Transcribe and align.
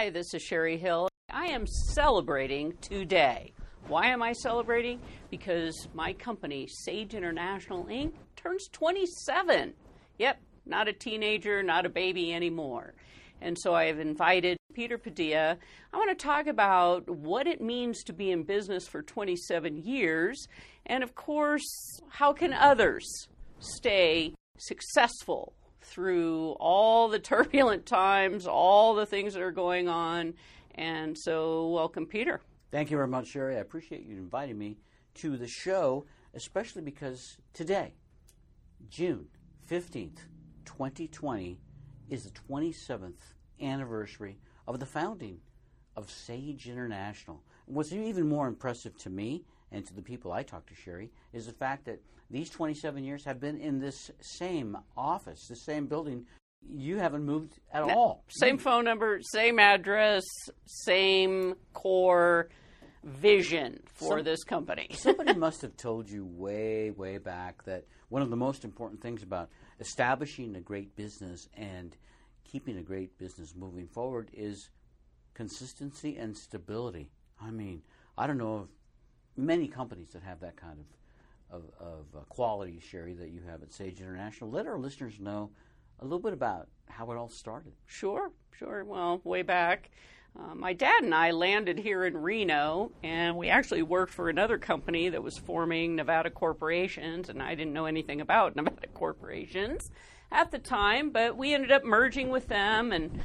Hi, 0.00 0.08
this 0.08 0.32
is 0.32 0.42
Cheri 0.42 0.78
Hill. 0.78 1.10
I 1.30 1.48
am 1.48 1.66
celebrating 1.66 2.72
today. 2.80 3.52
Why 3.86 4.06
am 4.06 4.22
I 4.22 4.32
celebrating? 4.32 4.98
Because 5.30 5.88
my 5.92 6.14
company, 6.14 6.66
Sage 6.68 7.12
International 7.12 7.84
Inc., 7.84 8.14
turns 8.34 8.66
27. 8.72 9.74
Yep, 10.16 10.40
not 10.64 10.88
a 10.88 10.94
teenager, 10.94 11.62
not 11.62 11.84
a 11.84 11.90
baby 11.90 12.32
anymore. 12.32 12.94
And 13.42 13.58
so 13.58 13.74
I 13.74 13.84
have 13.88 13.98
invited 13.98 14.56
Peter 14.72 14.96
Padilla. 14.96 15.58
I 15.92 15.96
want 15.98 16.18
to 16.18 16.24
talk 16.24 16.46
about 16.46 17.06
what 17.10 17.46
it 17.46 17.60
means 17.60 18.02
to 18.04 18.14
be 18.14 18.30
in 18.30 18.44
business 18.44 18.88
for 18.88 19.02
27 19.02 19.82
years, 19.84 20.48
and 20.86 21.04
of 21.04 21.14
course, 21.14 22.00
how 22.08 22.32
can 22.32 22.54
others 22.54 23.28
stay 23.58 24.32
successful 24.56 25.52
through 25.90 26.52
all 26.60 27.08
the 27.08 27.18
turbulent 27.32 27.84
times, 27.84 28.46
all 28.46 28.94
the 28.94 29.06
things 29.06 29.34
that 29.34 29.42
are 29.42 29.50
going 29.50 29.88
on. 29.88 30.34
And 30.76 31.18
so, 31.18 31.68
welcome, 31.68 32.06
Peter. 32.06 32.40
Thank 32.70 32.90
you 32.90 32.96
very 32.96 33.08
much, 33.08 33.32
Cheri. 33.32 33.56
I 33.56 33.60
appreciate 33.60 34.06
you 34.06 34.16
inviting 34.16 34.56
me 34.56 34.78
to 35.14 35.36
the 35.36 35.48
show, 35.48 36.06
especially 36.34 36.82
because 36.82 37.36
today, 37.52 37.94
June 38.88 39.26
15th, 39.68 40.18
2020, 40.64 41.58
is 42.08 42.24
the 42.24 42.30
27th 42.30 43.18
anniversary 43.60 44.38
of 44.68 44.78
the 44.78 44.86
founding 44.86 45.40
of 45.96 46.10
Sage 46.10 46.68
International. 46.68 47.42
What's 47.66 47.92
even 47.92 48.28
more 48.28 48.46
impressive 48.46 48.96
to 48.98 49.10
me 49.10 49.44
and 49.72 49.86
to 49.86 49.94
the 49.94 50.02
people 50.02 50.32
I 50.32 50.42
talk 50.42 50.66
to, 50.66 50.74
Cheri, 50.74 51.10
is 51.32 51.46
the 51.46 51.52
fact 51.52 51.84
that 51.86 52.00
these 52.30 52.50
27 52.50 53.04
years 53.04 53.24
have 53.24 53.40
been 53.40 53.58
in 53.58 53.80
this 53.80 54.10
same 54.20 54.76
office, 54.96 55.46
the 55.48 55.56
same 55.56 55.86
building. 55.86 56.26
You 56.68 56.98
haven't 56.98 57.24
moved 57.24 57.58
at 57.72 57.86
no, 57.86 57.94
all. 57.94 58.24
Same 58.28 58.58
phone 58.58 58.84
number, 58.84 59.20
same 59.22 59.58
address, 59.58 60.24
same 60.66 61.54
core 61.72 62.48
vision 63.02 63.80
for 63.94 64.18
Some, 64.18 64.24
this 64.24 64.44
company. 64.44 64.88
somebody 64.94 65.34
must 65.34 65.62
have 65.62 65.76
told 65.76 66.08
you 66.08 66.26
way, 66.26 66.90
way 66.90 67.18
back 67.18 67.64
that 67.64 67.84
one 68.08 68.22
of 68.22 68.30
the 68.30 68.36
most 68.36 68.64
important 68.64 69.00
things 69.00 69.22
about 69.22 69.48
establishing 69.78 70.54
a 70.56 70.60
great 70.60 70.94
business 70.96 71.48
and 71.54 71.96
keeping 72.44 72.76
a 72.76 72.82
great 72.82 73.16
business 73.18 73.54
moving 73.56 73.86
forward 73.86 74.30
is 74.32 74.68
consistency 75.34 76.16
and 76.16 76.36
stability. 76.36 77.10
I 77.40 77.50
mean, 77.50 77.82
I 78.18 78.26
don't 78.26 78.38
know 78.38 78.54
of 78.56 78.68
many 79.40 79.68
companies 79.68 80.10
that 80.12 80.22
have 80.22 80.40
that 80.40 80.56
kind 80.56 80.78
of 80.78 80.86
of, 81.52 81.64
of 81.80 82.04
uh, 82.16 82.20
quality, 82.28 82.80
Cheri, 82.80 83.14
that 83.18 83.30
you 83.30 83.40
have 83.48 83.62
at 83.62 83.72
Sage 83.72 84.00
International. 84.00 84.50
Let 84.50 84.66
our 84.66 84.78
listeners 84.78 85.18
know 85.18 85.50
a 85.98 86.04
little 86.04 86.20
bit 86.20 86.32
about 86.32 86.68
how 86.86 87.10
it 87.10 87.16
all 87.16 87.28
started. 87.28 87.72
Sure, 87.86 88.30
sure. 88.56 88.84
Well, 88.84 89.20
way 89.24 89.42
back, 89.42 89.90
uh, 90.38 90.54
my 90.54 90.72
dad 90.72 91.02
and 91.02 91.14
I 91.14 91.32
landed 91.32 91.78
here 91.78 92.04
in 92.04 92.16
Reno, 92.16 92.92
and 93.02 93.36
we 93.36 93.48
actually 93.48 93.82
worked 93.82 94.12
for 94.12 94.28
another 94.28 94.58
company 94.58 95.08
that 95.08 95.22
was 95.22 95.36
forming 95.36 95.96
Nevada 95.96 96.30
corporations, 96.30 97.28
and 97.28 97.42
I 97.42 97.54
didn't 97.54 97.72
know 97.72 97.86
anything 97.86 98.20
about 98.20 98.56
Nevada 98.56 98.86
corporations 98.94 99.90
at 100.30 100.50
the 100.50 100.58
time, 100.58 101.10
but 101.10 101.36
we 101.36 101.52
ended 101.52 101.72
up 101.72 101.84
merging 101.84 102.30
with 102.30 102.48
them 102.48 102.92
and 102.92 103.20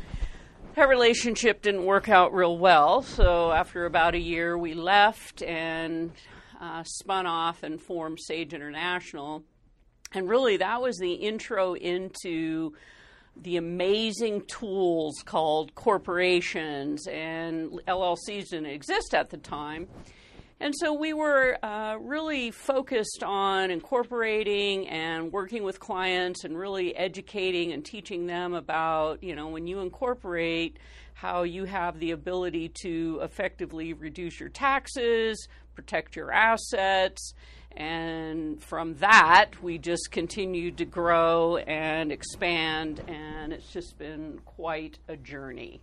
that 0.76 0.90
relationship 0.90 1.62
didn't 1.62 1.86
work 1.86 2.10
out 2.10 2.34
real 2.34 2.58
well. 2.58 3.02
So 3.02 3.52
after 3.52 3.86
about 3.86 4.14
a 4.14 4.20
year, 4.20 4.58
we 4.58 4.74
left 4.74 5.42
and 5.42 6.12
uh, 6.60 6.84
spun 6.84 7.26
off 7.26 7.64
and 7.64 7.82
formed 7.82 8.20
Sage 8.20 8.54
International. 8.54 9.44
And 10.14 10.30
really, 10.30 10.58
that 10.58 10.82
was 10.82 10.98
the 10.98 11.14
intro 11.14 11.76
into 11.76 12.74
the 13.38 13.58
amazing 13.58 14.46
tools 14.48 15.22
called 15.26 15.76
corporations, 15.76 17.08
and 17.08 17.72
LLCs 17.88 18.50
didn't 18.50 18.68
exist 18.68 19.14
at 19.14 19.30
the 19.30 19.38
time. 19.38 19.88
And 20.60 20.74
so 20.78 20.94
we 20.94 21.12
were 21.12 21.58
uh, 21.64 21.98
really 22.00 22.50
focused 22.50 23.24
on 23.24 23.72
incorporating 23.72 24.88
and 24.88 25.32
working 25.32 25.64
with 25.64 25.80
clients 25.80 26.46
and 26.46 26.58
really 26.58 26.96
educating 26.96 27.74
and 27.74 27.84
teaching 27.84 28.26
them 28.26 28.54
about, 28.54 29.22
you 29.22 29.36
know, 29.36 29.50
when 29.50 29.68
you 29.68 29.82
incorporate, 29.82 30.80
how 31.14 31.44
you 31.44 31.66
have 31.66 32.00
the 32.00 32.12
ability 32.12 32.70
to 32.84 33.20
effectively 33.22 33.94
reduce 33.94 34.40
your 34.40 34.50
taxes, 34.50 35.48
protect 35.74 36.16
your 36.16 36.32
assets. 36.32 37.34
And 37.76 38.62
from 38.64 38.96
that, 38.96 39.52
we 39.62 39.78
just 39.78 40.10
continued 40.12 40.78
to 40.78 40.86
grow 40.86 41.58
and 41.58 42.12
expand, 42.12 43.04
and 43.08 43.52
it's 43.52 43.72
just 43.72 43.98
been 43.98 44.40
quite 44.46 45.00
a 45.10 45.18
journey. 45.18 45.82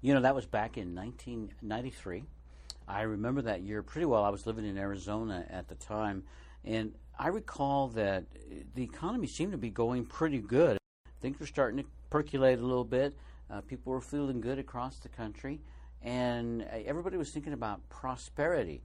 You 0.00 0.14
know, 0.14 0.20
that 0.20 0.34
was 0.34 0.46
back 0.46 0.76
in 0.76 0.94
1993. 0.94 2.24
I 2.86 3.02
remember 3.02 3.42
that 3.42 3.62
year 3.62 3.82
pretty 3.82 4.06
well. 4.06 4.24
I 4.24 4.28
was 4.30 4.46
living 4.46 4.66
in 4.66 4.76
Arizona 4.76 5.46
at 5.48 5.68
the 5.68 5.74
time, 5.74 6.24
and 6.64 6.94
I 7.18 7.28
recall 7.28 7.88
that 7.88 8.24
the 8.74 8.82
economy 8.82 9.26
seemed 9.26 9.52
to 9.52 9.58
be 9.58 9.70
going 9.70 10.04
pretty 10.04 10.38
good. 10.38 10.78
Things 11.20 11.40
were 11.40 11.46
starting 11.46 11.82
to 11.82 11.88
percolate 12.10 12.58
a 12.58 12.62
little 12.62 12.84
bit. 12.84 13.16
Uh, 13.50 13.60
people 13.62 13.92
were 13.92 14.00
feeling 14.00 14.40
good 14.40 14.58
across 14.58 14.98
the 14.98 15.08
country, 15.08 15.60
and 16.02 16.62
everybody 16.62 17.16
was 17.16 17.30
thinking 17.30 17.52
about 17.52 17.88
prosperity. 17.88 18.82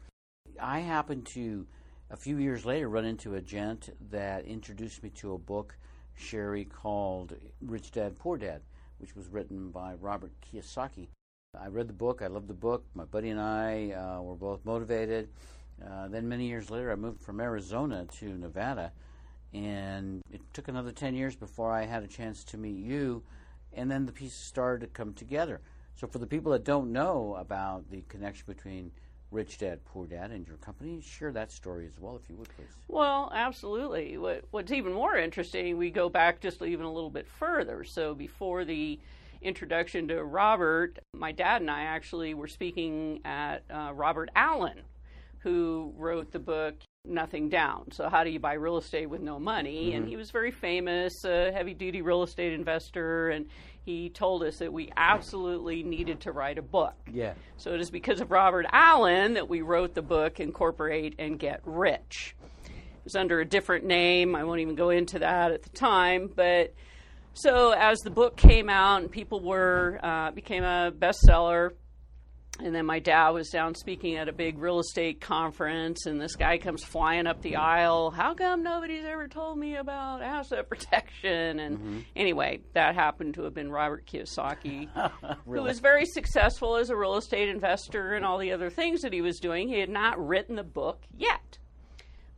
I 0.62 0.80
happened 0.80 1.26
to, 1.28 1.68
a 2.10 2.16
few 2.16 2.38
years 2.38 2.66
later, 2.66 2.90
run 2.90 3.06
into 3.06 3.36
a 3.36 3.42
gent 3.42 3.90
that 4.12 4.46
introduced 4.46 5.04
me 5.04 5.10
to 5.12 5.34
a 5.34 5.38
book, 5.38 5.78
Cheri, 6.18 6.66
called 6.66 7.36
Rich 7.62 7.92
Dad 7.92 8.18
Poor 8.18 8.38
Dad, 8.38 8.62
which 8.98 9.16
was 9.16 9.28
written 9.28 9.72
by 9.72 9.94
Robert 9.96 10.32
Kiyosaki. 10.42 11.08
I 11.58 11.68
read 11.68 11.88
the 11.88 11.94
book, 11.94 12.22
I 12.22 12.28
loved 12.28 12.48
the 12.48 12.54
book. 12.54 12.86
My 12.94 13.06
buddy 13.06 13.30
and 13.30 13.40
I 13.40 13.92
uh, 13.92 14.22
were 14.22 14.36
both 14.36 14.64
motivated. 14.66 15.30
Uh, 15.84 16.08
then, 16.08 16.28
many 16.28 16.48
years 16.48 16.70
later, 16.70 16.92
I 16.92 16.96
moved 16.96 17.22
from 17.22 17.40
Arizona 17.40 18.06
to 18.20 18.38
Nevada, 18.38 18.92
and 19.54 20.22
it 20.32 20.42
took 20.54 20.68
another 20.68 20.92
10 20.92 21.16
years 21.16 21.36
before 21.36 21.72
I 21.72 21.86
had 21.86 22.04
a 22.04 22.08
chance 22.08 22.44
to 22.46 22.58
meet 22.58 22.78
you, 22.78 23.24
and 23.74 23.90
then 23.90 24.06
the 24.06 24.12
pieces 24.12 24.38
started 24.38 24.82
to 24.82 24.88
come 24.88 25.14
together. 25.14 25.62
So, 25.96 26.08
for 26.08 26.20
the 26.20 26.28
people 26.28 26.52
that 26.52 26.64
don't 26.64 26.92
know 26.92 27.36
about 27.40 27.90
the 27.90 28.04
connection 28.10 28.46
between 28.48 28.92
Rich 29.32 29.60
Dad, 29.60 29.84
Poor 29.86 30.08
Dad, 30.08 30.32
and 30.32 30.48
your 30.48 30.58
company. 30.58 31.02
Share 31.02 31.32
that 31.34 31.52
story 31.52 31.86
as 31.86 32.00
well, 32.00 32.16
if 32.16 32.30
you 32.30 32.36
would, 32.38 32.50
please. 32.56 32.70
Well, 32.88 33.32
absolutely. 33.34 34.18
What, 34.18 34.44
what's 34.52 34.72
even 34.72 34.92
more 34.92 35.18
interesting, 35.18 35.78
we 35.78 35.92
go 35.92 36.10
back 36.10 36.42
just 36.42 36.62
even 36.62 36.86
a 36.86 36.92
little 36.92 37.12
bit 37.12 37.28
further. 37.28 37.84
So 37.84 38.16
before 38.16 38.66
the 38.66 39.00
introduction 39.42 40.08
to 40.10 40.24
Robert, 40.24 41.00
my 41.14 41.32
dad 41.32 41.62
and 41.62 41.72
I 41.72 41.84
actually 41.84 42.34
were 42.34 42.48
speaking 42.48 43.22
at 43.26 43.64
uh, 43.70 43.92
Robert 43.94 44.30
Allen, 44.36 44.82
who 45.40 45.94
wrote 45.98 46.32
the 46.32 46.40
book 46.40 46.76
Nothing 47.06 47.50
Down. 47.50 47.92
So, 47.92 48.10
how 48.10 48.24
do 48.24 48.30
you 48.30 48.40
buy 48.40 48.54
real 48.54 48.78
estate 48.78 49.10
with 49.10 49.22
no 49.22 49.40
money? 49.40 49.88
Mm-hmm. 49.88 49.98
And 49.98 50.08
he 50.08 50.18
was 50.18 50.32
very 50.32 50.52
famous, 50.52 51.24
a 51.24 51.52
heavy 51.52 51.74
duty 51.74 52.02
real 52.02 52.24
estate 52.24 52.54
investor, 52.54 53.30
and 53.30 53.48
he 53.86 54.10
told 54.10 54.44
us 54.44 54.58
that 54.58 54.72
we 54.72 54.92
absolutely 54.98 55.84
needed 55.84 56.20
to 56.22 56.32
write 56.32 56.58
a 56.58 56.62
book. 56.62 56.96
Yeah. 57.12 57.34
So 57.58 57.74
it 57.74 57.82
is 57.82 57.90
because 57.90 58.22
of 58.22 58.32
Robert 58.32 58.66
Allen 58.72 59.34
that 59.34 59.48
we 59.48 59.62
wrote 59.62 59.96
the 59.96 60.02
book 60.02 60.40
Incorporate 60.40 61.16
and 61.18 61.40
Get 61.40 61.62
Rich. 61.64 62.36
It 62.66 62.72
was 63.06 63.16
under 63.16 63.40
a 63.40 63.46
different 63.46 63.86
name. 63.86 64.36
I 64.36 64.44
won't 64.44 64.60
even 64.60 64.76
go 64.76 64.90
into 64.90 65.20
that 65.20 65.52
at 65.54 65.64
the 65.64 65.70
time, 65.70 66.30
but 66.36 66.74
so 67.34 67.72
as 67.72 68.00
the 68.00 68.10
book 68.10 68.36
came 68.36 68.70
out 68.70 69.02
and 69.02 69.12
people 69.12 69.40
were 69.42 70.00
uh, 70.04 70.32
became 70.32 70.64
a 70.64 70.92
bestseller, 70.92 71.72
and 72.62 72.76
then 72.76 72.86
my 72.86 73.00
dad 73.00 73.30
was 73.30 73.50
down 73.50 73.74
speaking 73.74 74.18
at 74.18 74.28
a 74.28 74.34
big 74.34 74.58
real 74.58 74.80
estate 74.80 75.22
conference, 75.22 76.06
and 76.06 76.20
this 76.20 76.36
guy 76.36 76.58
comes 76.58 76.84
flying 76.84 77.26
up 77.26 77.42
the 77.42 77.56
aisle. 77.56 78.12
How 78.12 78.34
come 78.34 78.64
nobody's 78.64 79.06
ever 79.06 79.28
told 79.28 79.58
me 79.58 79.78
about 79.78 80.22
asset 80.22 80.68
protection? 80.70 81.60
And 81.60 81.78
mm-hmm. 81.78 82.00
anyway, 82.16 82.60
that 82.74 82.96
happened 82.96 83.36
to 83.36 83.44
have 83.44 83.54
been 83.54 83.72
Robert 83.72 84.06
Kiyosaki, 84.06 84.90
really? 85.46 85.62
who 85.62 85.68
was 85.68 85.80
very 85.80 86.06
successful 86.06 86.76
as 86.76 86.90
a 86.90 86.96
real 86.96 87.16
estate 87.16 87.48
investor 87.48 88.14
and 88.14 88.26
all 88.26 88.38
the 88.38 88.52
other 88.52 88.70
things 88.70 89.02
that 89.02 89.14
he 89.14 89.22
was 89.22 89.40
doing. 89.40 89.70
He 89.70 89.80
had 89.80 89.90
not 89.90 90.20
written 90.26 90.56
the 90.56 90.64
book 90.64 91.02
yet. 91.18 91.58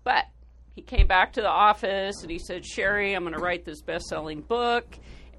But 0.03 0.25
he 0.75 0.81
came 0.81 1.07
back 1.07 1.33
to 1.33 1.41
the 1.41 1.49
office 1.49 2.21
and 2.21 2.31
he 2.31 2.39
said, 2.39 2.63
Cheri, 2.63 3.15
I'm 3.15 3.23
going 3.23 3.33
to 3.33 3.39
write 3.39 3.65
this 3.65 3.81
best 3.81 4.05
selling 4.05 4.41
book 4.41 4.85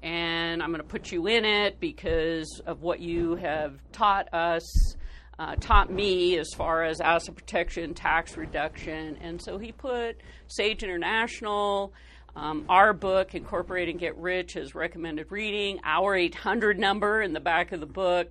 and 0.03 0.61
I'm 0.61 0.69
going 0.69 0.81
to 0.81 0.87
put 0.87 1.11
you 1.11 1.27
in 1.27 1.45
it 1.45 1.79
because 1.79 2.61
of 2.65 2.81
what 2.81 2.99
you 2.99 3.35
have 3.35 3.79
taught 3.93 4.31
us, 4.33 4.95
uh, 5.39 5.55
taught 5.55 5.91
me 5.91 6.37
as 6.37 6.49
far 6.55 6.83
as 6.83 6.99
asset 6.99 7.35
protection, 7.35 7.93
tax 7.93 8.35
reduction. 8.35 9.17
And 9.21 9.41
so 9.41 9.57
he 9.57 9.71
put 9.71 10.17
Sage 10.47 10.83
International, 10.83 11.93
um, 12.35 12.65
our 12.67 12.93
book, 12.93 13.33
Incorporate 13.33 13.89
and 13.89 13.99
Get 13.99 14.17
Rich, 14.17 14.57
as 14.57 14.75
recommended 14.75 15.31
reading, 15.31 15.79
our 15.85 16.15
800 16.15 16.77
number 16.77 17.21
in 17.21 17.31
the 17.31 17.39
back 17.39 17.71
of 17.71 17.79
the 17.79 17.85
book. 17.85 18.27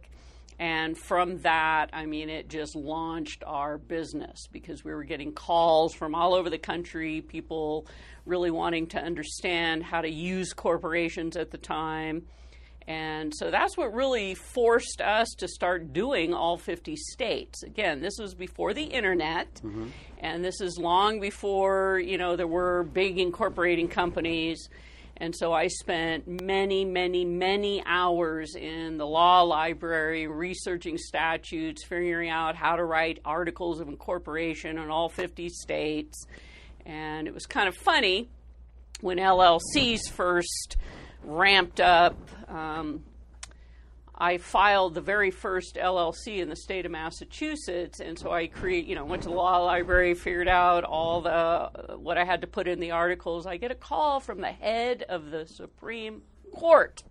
And 0.62 0.96
from 0.96 1.38
that, 1.38 1.88
I 1.92 2.06
mean, 2.06 2.30
it 2.30 2.48
just 2.48 2.76
launched 2.76 3.42
our 3.44 3.78
business 3.78 4.46
because 4.52 4.84
we 4.84 4.94
were 4.94 5.02
getting 5.02 5.32
calls 5.32 5.92
from 5.92 6.14
all 6.14 6.34
over 6.34 6.48
the 6.48 6.58
country, 6.58 7.20
people 7.20 7.88
really 8.26 8.52
wanting 8.52 8.86
to 8.90 8.98
understand 9.00 9.82
how 9.82 10.02
to 10.02 10.08
use 10.08 10.52
corporations 10.52 11.36
at 11.36 11.50
the 11.50 11.58
time. 11.58 12.26
And 12.86 13.34
so 13.34 13.50
that's 13.50 13.76
what 13.76 13.92
really 13.92 14.34
forced 14.34 15.00
us 15.00 15.30
to 15.38 15.48
start 15.48 15.92
doing 15.92 16.32
all 16.32 16.56
50 16.56 16.94
states. 16.94 17.64
Again, 17.64 18.00
this 18.00 18.18
was 18.20 18.32
before 18.32 18.72
the 18.72 18.84
internet, 18.84 19.52
mm-hmm. 19.54 19.88
and 20.20 20.44
this 20.44 20.60
is 20.60 20.78
long 20.78 21.18
before, 21.18 21.98
you 21.98 22.18
know, 22.18 22.36
there 22.36 22.46
were 22.46 22.84
big 22.84 23.18
incorporating 23.18 23.88
companies. 23.88 24.68
And 25.22 25.36
so 25.36 25.52
I 25.52 25.68
spent 25.68 26.26
many, 26.26 26.84
many, 26.84 27.24
many 27.24 27.80
hours 27.86 28.56
in 28.56 28.98
the 28.98 29.06
law 29.06 29.42
library 29.42 30.26
researching 30.26 30.98
statutes, 30.98 31.84
figuring 31.84 32.28
out 32.28 32.56
how 32.56 32.74
to 32.74 32.84
write 32.84 33.20
articles 33.24 33.78
of 33.78 33.86
incorporation 33.86 34.80
in 34.80 34.90
all 34.90 35.08
50 35.08 35.48
states. 35.48 36.26
And 36.84 37.28
it 37.28 37.34
was 37.34 37.46
kind 37.46 37.68
of 37.68 37.76
funny 37.76 38.30
when 39.00 39.18
LLCs 39.18 40.10
first 40.10 40.76
ramped 41.22 41.80
up. 41.80 42.16
Um, 42.48 43.04
I 44.22 44.38
filed 44.38 44.94
the 44.94 45.00
very 45.00 45.32
first 45.32 45.74
LLC 45.74 46.38
in 46.38 46.48
the 46.48 46.54
state 46.54 46.86
of 46.86 46.92
Massachusetts, 46.92 47.98
and 47.98 48.16
so 48.16 48.30
I 48.30 48.46
create, 48.46 48.86
you 48.86 48.94
know, 48.94 49.04
went 49.04 49.24
to 49.24 49.28
the 49.28 49.34
law 49.34 49.58
library, 49.58 50.14
figured 50.14 50.46
out 50.46 50.84
all 50.84 51.22
the 51.22 51.96
what 51.98 52.16
I 52.16 52.24
had 52.24 52.42
to 52.42 52.46
put 52.46 52.68
in 52.68 52.78
the 52.78 52.92
articles. 52.92 53.46
I 53.46 53.56
get 53.56 53.72
a 53.72 53.74
call 53.74 54.20
from 54.20 54.40
the 54.40 54.52
head 54.52 55.02
of 55.08 55.32
the 55.32 55.44
Supreme 55.46 56.22
Court, 56.54 57.02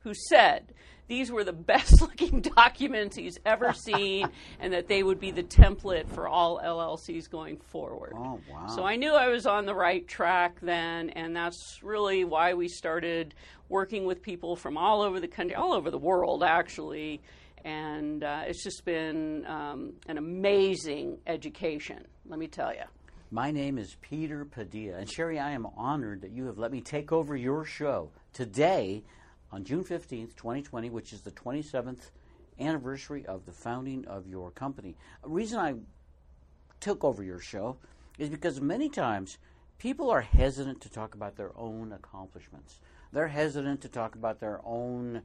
who 0.00 0.12
said, 0.28 0.74
these 1.08 1.30
were 1.30 1.44
the 1.44 1.52
best 1.52 2.00
looking 2.00 2.40
documents 2.40 3.16
he's 3.16 3.38
ever 3.44 3.72
seen 3.74 4.28
and 4.60 4.72
that 4.72 4.88
they 4.88 5.02
would 5.02 5.20
be 5.20 5.30
the 5.30 5.42
template 5.42 6.08
for 6.08 6.28
all 6.28 6.60
LLCs 6.62 7.30
going 7.30 7.58
forward. 7.58 8.12
Oh, 8.16 8.40
wow. 8.50 8.66
So 8.68 8.84
I 8.84 8.96
knew 8.96 9.12
I 9.12 9.28
was 9.28 9.46
on 9.46 9.66
the 9.66 9.74
right 9.74 10.06
track 10.06 10.58
then, 10.60 11.10
and 11.10 11.34
that's 11.34 11.80
really 11.82 12.24
why 12.24 12.54
we 12.54 12.68
started 12.68 13.34
working 13.68 14.04
with 14.04 14.22
people 14.22 14.56
from 14.56 14.76
all 14.76 15.02
over 15.02 15.20
the 15.20 15.28
country, 15.28 15.54
all 15.54 15.72
over 15.72 15.90
the 15.90 15.98
world, 15.98 16.42
actually. 16.42 17.20
And 17.64 18.22
uh, 18.22 18.42
it's 18.46 18.62
just 18.62 18.84
been 18.84 19.44
um, 19.46 19.94
an 20.08 20.18
amazing 20.18 21.18
education, 21.26 22.06
let 22.28 22.38
me 22.38 22.46
tell 22.46 22.72
you. 22.72 22.84
My 23.32 23.50
name 23.50 23.76
is 23.76 23.96
Peter 24.00 24.44
Padilla, 24.44 24.98
and 24.98 25.08
Cheri, 25.08 25.40
I 25.40 25.50
am 25.50 25.66
honored 25.76 26.20
that 26.20 26.30
you 26.30 26.46
have 26.46 26.58
let 26.58 26.70
me 26.70 26.80
take 26.80 27.10
over 27.10 27.34
your 27.34 27.64
show 27.64 28.10
today 28.32 29.02
on 29.52 29.64
June 29.64 29.84
15th, 29.84 30.36
2020, 30.36 30.90
which 30.90 31.12
is 31.12 31.20
the 31.20 31.30
27th 31.30 32.10
anniversary 32.58 33.24
of 33.26 33.44
the 33.46 33.52
founding 33.52 34.06
of 34.06 34.26
your 34.26 34.50
company. 34.50 34.96
A 35.24 35.28
reason 35.28 35.58
I 35.58 35.74
took 36.80 37.04
over 37.04 37.22
your 37.22 37.38
show 37.38 37.76
is 38.18 38.28
because 38.28 38.60
many 38.60 38.88
times 38.88 39.38
people 39.78 40.10
are 40.10 40.22
hesitant 40.22 40.80
to 40.82 40.90
talk 40.90 41.14
about 41.14 41.36
their 41.36 41.52
own 41.56 41.92
accomplishments. 41.92 42.80
They're 43.12 43.28
hesitant 43.28 43.80
to 43.82 43.88
talk 43.88 44.14
about 44.14 44.40
their 44.40 44.60
own 44.64 45.22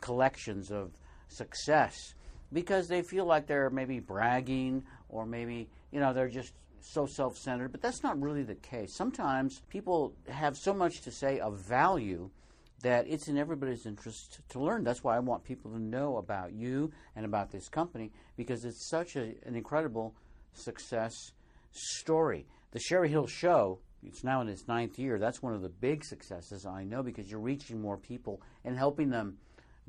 collections 0.00 0.70
of 0.70 0.92
success 1.28 2.14
because 2.52 2.88
they 2.88 3.02
feel 3.02 3.24
like 3.24 3.46
they're 3.46 3.70
maybe 3.70 4.00
bragging 4.00 4.84
or 5.08 5.26
maybe, 5.26 5.68
you 5.90 6.00
know, 6.00 6.12
they're 6.12 6.28
just 6.28 6.52
so 6.80 7.06
self 7.06 7.36
centered. 7.36 7.72
But 7.72 7.82
that's 7.82 8.02
not 8.02 8.20
really 8.20 8.42
the 8.42 8.54
case. 8.54 8.94
Sometimes 8.94 9.62
people 9.68 10.14
have 10.28 10.56
so 10.56 10.74
much 10.74 11.00
to 11.02 11.10
say 11.10 11.40
of 11.40 11.58
value 11.58 12.30
that 12.86 13.08
it's 13.08 13.26
in 13.26 13.36
everybody's 13.36 13.84
interest 13.84 14.38
to 14.48 14.60
learn. 14.60 14.84
That's 14.84 15.02
why 15.02 15.16
I 15.16 15.18
want 15.18 15.42
people 15.42 15.72
to 15.72 15.78
know 15.80 16.18
about 16.18 16.52
you 16.52 16.92
and 17.16 17.24
about 17.24 17.50
this 17.50 17.68
company 17.68 18.12
because 18.36 18.64
it's 18.64 18.88
such 18.88 19.16
a, 19.16 19.34
an 19.44 19.56
incredible 19.56 20.14
success 20.52 21.32
story. 21.72 22.46
The 22.70 22.78
Cheri 22.78 23.08
Hill 23.08 23.26
Show, 23.26 23.80
it's 24.04 24.22
now 24.22 24.40
in 24.40 24.48
its 24.48 24.68
ninth 24.68 25.00
year. 25.00 25.18
That's 25.18 25.42
one 25.42 25.52
of 25.52 25.62
the 25.62 25.68
big 25.68 26.04
successes 26.04 26.64
I 26.64 26.84
know 26.84 27.02
because 27.02 27.28
you're 27.28 27.40
reaching 27.40 27.80
more 27.80 27.96
people 27.96 28.40
and 28.64 28.78
helping 28.78 29.10
them 29.10 29.38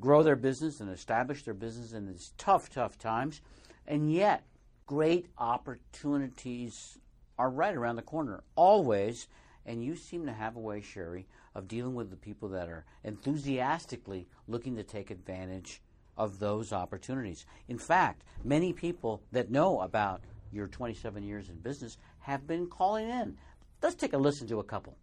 grow 0.00 0.24
their 0.24 0.34
business 0.34 0.80
and 0.80 0.90
establish 0.90 1.44
their 1.44 1.54
business 1.54 1.92
in 1.92 2.08
these 2.08 2.32
tough, 2.36 2.68
tough 2.68 2.98
times. 2.98 3.42
And 3.86 4.12
yet, 4.12 4.42
great 4.86 5.28
opportunities 5.38 6.98
are 7.38 7.48
right 7.48 7.76
around 7.76 7.94
the 7.94 8.02
corner, 8.02 8.42
always. 8.56 9.28
And 9.68 9.84
you 9.84 9.96
seem 9.96 10.24
to 10.24 10.32
have 10.32 10.56
a 10.56 10.60
way, 10.60 10.80
Cheri, 10.80 11.26
of 11.54 11.68
dealing 11.68 11.94
with 11.94 12.08
the 12.08 12.16
people 12.16 12.48
that 12.48 12.70
are 12.70 12.86
enthusiastically 13.04 14.26
looking 14.46 14.74
to 14.76 14.82
take 14.82 15.10
advantage 15.10 15.82
of 16.16 16.38
those 16.38 16.72
opportunities. 16.72 17.44
In 17.68 17.76
fact, 17.76 18.24
many 18.42 18.72
people 18.72 19.22
that 19.30 19.50
know 19.50 19.82
about 19.82 20.22
your 20.50 20.68
27 20.68 21.22
years 21.22 21.50
in 21.50 21.56
business 21.56 21.98
have 22.20 22.46
been 22.46 22.66
calling 22.66 23.10
in. 23.10 23.36
Let's 23.82 23.94
take 23.94 24.14
a 24.14 24.18
listen 24.18 24.48
to 24.48 24.60
a 24.60 24.64
couple. 24.64 24.96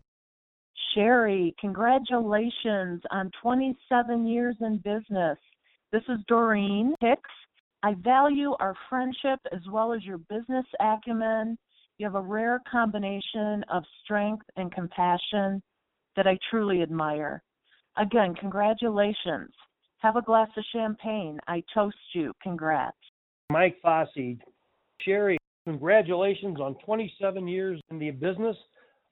Cheri, 0.96 1.54
congratulations 1.62 3.04
on 3.12 3.30
27 3.44 4.26
years 4.26 4.56
in 4.62 4.78
business. 4.78 5.38
This 5.92 6.02
is 6.10 6.18
Doreen 6.28 6.96
Hicks. 7.02 7.30
I 7.84 7.94
value 7.94 8.56
our 8.60 8.74
friendship 8.90 9.40
as 9.52 9.62
well 9.72 9.94
as 9.94 10.04
your 10.04 10.18
business 10.18 10.66
acumen. 10.80 11.56
You 11.98 12.06
have 12.06 12.16
a 12.16 12.22
rare 12.22 12.62
combination 12.70 13.64
of 13.70 13.84
strength 14.04 14.46
and 14.58 14.72
compassion 14.72 15.62
that 16.16 16.28
I 16.28 16.38
truly 16.50 16.82
admire. 16.82 17.42
Again, 17.98 18.36
congratulations. 18.36 19.52
Have 20.00 20.18
a 20.18 20.22
glass 20.22 20.50
of 20.58 20.64
champagne. 20.74 21.40
I 21.48 21.64
toast 21.74 21.96
you. 22.14 22.34
Congrats. 22.44 22.98
Mike 23.50 23.78
Fossey. 23.84 24.40
Cheri, 25.06 25.38
congratulations 25.66 26.60
on 26.60 26.76
27 26.86 27.48
years 27.48 27.80
in 27.90 28.00
the 28.00 28.12
business. 28.12 28.58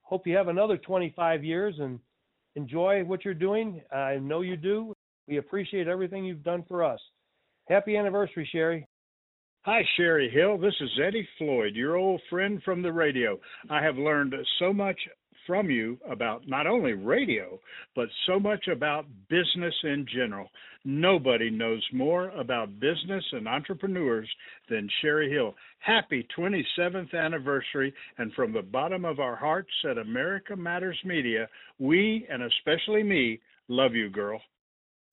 Hope 0.02 0.28
you 0.28 0.36
have 0.36 0.50
another 0.50 0.78
25 0.78 1.44
years 1.44 1.76
and 1.80 2.00
enjoy 2.56 3.04
what 3.06 3.24
you're 3.24 3.34
doing. 3.34 3.82
I 3.92 4.16
know 4.18 4.42
you 4.42 4.58
do. 4.58 4.94
We 5.28 5.38
appreciate 5.38 5.88
everything 5.88 6.26
you've 6.26 6.44
done 6.44 6.66
for 6.68 6.84
us. 6.84 7.00
Happy 7.70 7.96
anniversary, 7.96 8.48
Cheri. 8.52 8.86
Hi, 9.66 9.82
Cheri 9.96 10.30
Hill. 10.30 10.58
This 10.58 10.76
is 10.82 10.90
Eddie 11.02 11.26
Floyd, 11.38 11.74
your 11.74 11.96
old 11.96 12.20
friend 12.30 12.62
from 12.64 12.82
the 12.82 12.92
radio. 12.92 13.40
I 13.70 13.82
have 13.82 13.96
learned 13.96 14.36
so 14.60 14.74
much 14.74 14.98
from 15.48 15.70
you 15.70 15.98
about 16.06 16.46
not 16.50 16.68
only 16.68 16.92
radio, 16.92 17.58
but 17.96 18.10
so 18.28 18.42
much 18.42 18.68
about 18.68 19.06
business 19.30 19.74
in 19.84 20.06
general. 20.14 20.50
Nobody 20.84 21.50
knows 21.50 21.82
more 21.94 22.28
about 22.32 22.78
business 22.82 23.24
and 23.32 23.48
entrepreneurs 23.48 24.30
than 24.70 24.90
Cheri 25.02 25.32
Hill. 25.32 25.56
Happy 25.80 26.28
27th 26.38 27.14
anniversary, 27.14 27.94
and 28.18 28.34
from 28.34 28.52
the 28.52 28.64
bottom 28.64 29.06
of 29.06 29.22
our 29.22 29.38
hearts 29.38 29.72
at 29.90 29.98
America 29.98 30.58
Matters 30.58 31.00
Media, 31.06 31.48
we, 31.80 32.28
and 32.30 32.44
especially 32.44 33.02
me, 33.02 33.40
love 33.70 33.94
you, 33.94 34.10
girl. 34.10 34.42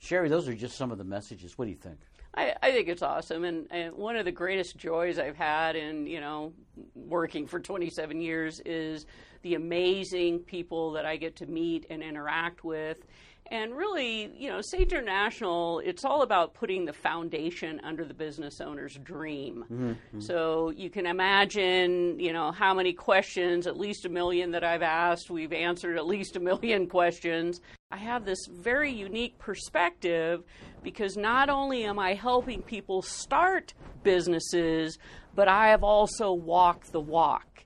Cheri, 0.01 0.29
those 0.29 0.49
are 0.49 0.55
just 0.55 0.77
some 0.77 0.91
of 0.91 0.99
the 0.99 1.05
messages. 1.05 1.57
What 1.57 1.67
do 1.67 1.71
you 1.71 1.77
think? 1.77 2.01
I, 2.35 2.55
I 2.63 2.71
think 2.71 2.89
it's 2.89 3.03
awesome, 3.03 3.45
and, 3.45 3.67
and, 3.71 3.95
one 3.95 4.17
of 4.17 4.25
the 4.25 4.33
greatest 4.33 4.77
joys 4.77 5.19
I've 5.19 5.37
had 5.37 5.75
in 5.75 6.07
you 6.07 6.21
know 6.21 6.53
working 6.95 7.47
for 7.47 7.59
27 7.59 8.21
years 8.21 8.61
is 8.65 9.07
the 9.43 9.55
amazing 9.55 10.41
people 10.41 10.93
that 10.93 11.05
I 11.05 11.17
get 11.17 11.35
to 11.37 11.47
meet 11.47 11.87
and 11.91 12.03
interact 12.03 12.63
with, 12.63 13.05
And 13.51 13.77
really, 13.77 14.31
you 14.39 14.49
know, 14.49 14.61
Sage 14.61 14.93
International, 14.93 15.81
it's 15.81 16.05
all 16.05 16.23
about 16.23 16.55
putting 16.55 16.85
the 16.85 16.93
foundation 16.93 17.81
under 17.83 18.05
the 18.05 18.15
business 18.15 18.61
owner's 18.61 18.95
dream. 18.95 19.65
Mm-hmm. 19.71 20.21
So 20.21 20.71
you 20.71 20.89
can 20.89 21.05
imagine, 21.05 22.21
you 22.21 22.33
know, 22.33 22.53
how 22.53 22.75
many 22.75 22.93
questions, 22.93 23.67
at 23.67 23.77
least 23.77 24.05
a 24.05 24.09
million 24.09 24.53
that 24.53 24.63
I've 24.63 24.83
asked. 24.83 25.31
We've 25.31 25.53
answered 25.53 25.97
at 25.97 26.07
least 26.07 26.37
a 26.37 26.41
million 26.41 26.87
questions. 26.89 27.61
I 27.91 27.97
have 27.97 28.25
this 28.25 28.39
very 28.49 28.93
unique 28.93 29.37
perspective 29.39 30.45
because 30.85 31.17
not 31.17 31.51
only 31.51 31.83
am 31.83 31.99
I 31.99 32.15
helping 32.15 32.63
people 32.63 33.03
start 33.03 33.75
businesses, 34.05 34.97
but 35.35 35.49
I 35.49 35.71
have 35.71 35.83
also 35.83 36.33
walked 36.33 36.93
the 36.93 37.01
walk. 37.01 37.65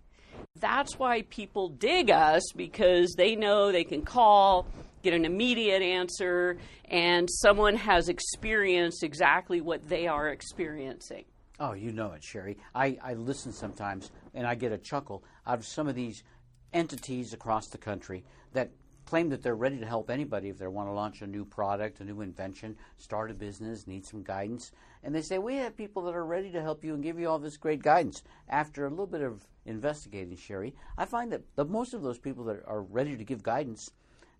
That's 0.58 0.98
why 0.98 1.22
people 1.22 1.68
dig 1.68 2.10
us 2.10 2.42
because 2.56 3.14
they 3.18 3.36
know 3.36 3.70
they 3.70 3.84
can 3.84 4.02
call 4.02 4.66
get 5.04 5.14
an 5.14 5.24
immediate 5.24 5.82
answer, 5.82 6.56
and 6.86 7.28
someone 7.30 7.76
has 7.76 8.08
experienced 8.08 9.04
exactly 9.04 9.60
what 9.60 9.86
they 9.88 10.08
are 10.08 10.30
experiencing. 10.30 11.24
Oh, 11.60 11.74
you 11.74 11.92
know 11.92 12.12
it, 12.12 12.22
Cheri. 12.22 12.56
I, 12.74 12.98
I 13.00 13.14
listen 13.14 13.52
sometimes 13.52 14.10
and 14.32 14.44
I 14.44 14.56
get 14.56 14.72
a 14.72 14.78
chuckle 14.78 15.22
out 15.46 15.58
of 15.58 15.66
some 15.66 15.86
of 15.86 15.94
these 15.94 16.24
entities 16.72 17.32
across 17.32 17.68
the 17.68 17.78
country 17.78 18.24
that 18.54 18.70
claim 19.04 19.28
that 19.28 19.42
they're 19.42 19.54
ready 19.54 19.78
to 19.78 19.86
help 19.86 20.10
anybody 20.10 20.48
if 20.48 20.58
they 20.58 20.66
want 20.66 20.88
to 20.88 20.92
launch 20.92 21.22
a 21.22 21.26
new 21.26 21.44
product, 21.44 22.00
a 22.00 22.04
new 22.04 22.22
invention, 22.22 22.76
start 22.96 23.30
a 23.30 23.34
business, 23.34 23.86
need 23.86 24.04
some 24.04 24.22
guidance. 24.22 24.72
And 25.04 25.14
they 25.14 25.20
say, 25.20 25.38
We 25.38 25.56
have 25.56 25.76
people 25.76 26.02
that 26.04 26.14
are 26.14 26.24
ready 26.24 26.50
to 26.52 26.62
help 26.62 26.82
you 26.82 26.94
and 26.94 27.02
give 27.02 27.20
you 27.20 27.28
all 27.28 27.38
this 27.38 27.58
great 27.58 27.82
guidance. 27.82 28.22
After 28.48 28.86
a 28.86 28.90
little 28.90 29.06
bit 29.06 29.20
of 29.20 29.46
investigating, 29.66 30.36
Sherry, 30.36 30.74
I 30.98 31.04
find 31.04 31.30
that 31.32 31.42
the, 31.54 31.66
most 31.66 31.94
of 31.94 32.02
those 32.02 32.18
people 32.18 32.44
that 32.44 32.62
are 32.66 32.82
ready 32.82 33.16
to 33.16 33.24
give 33.24 33.42
guidance 33.42 33.90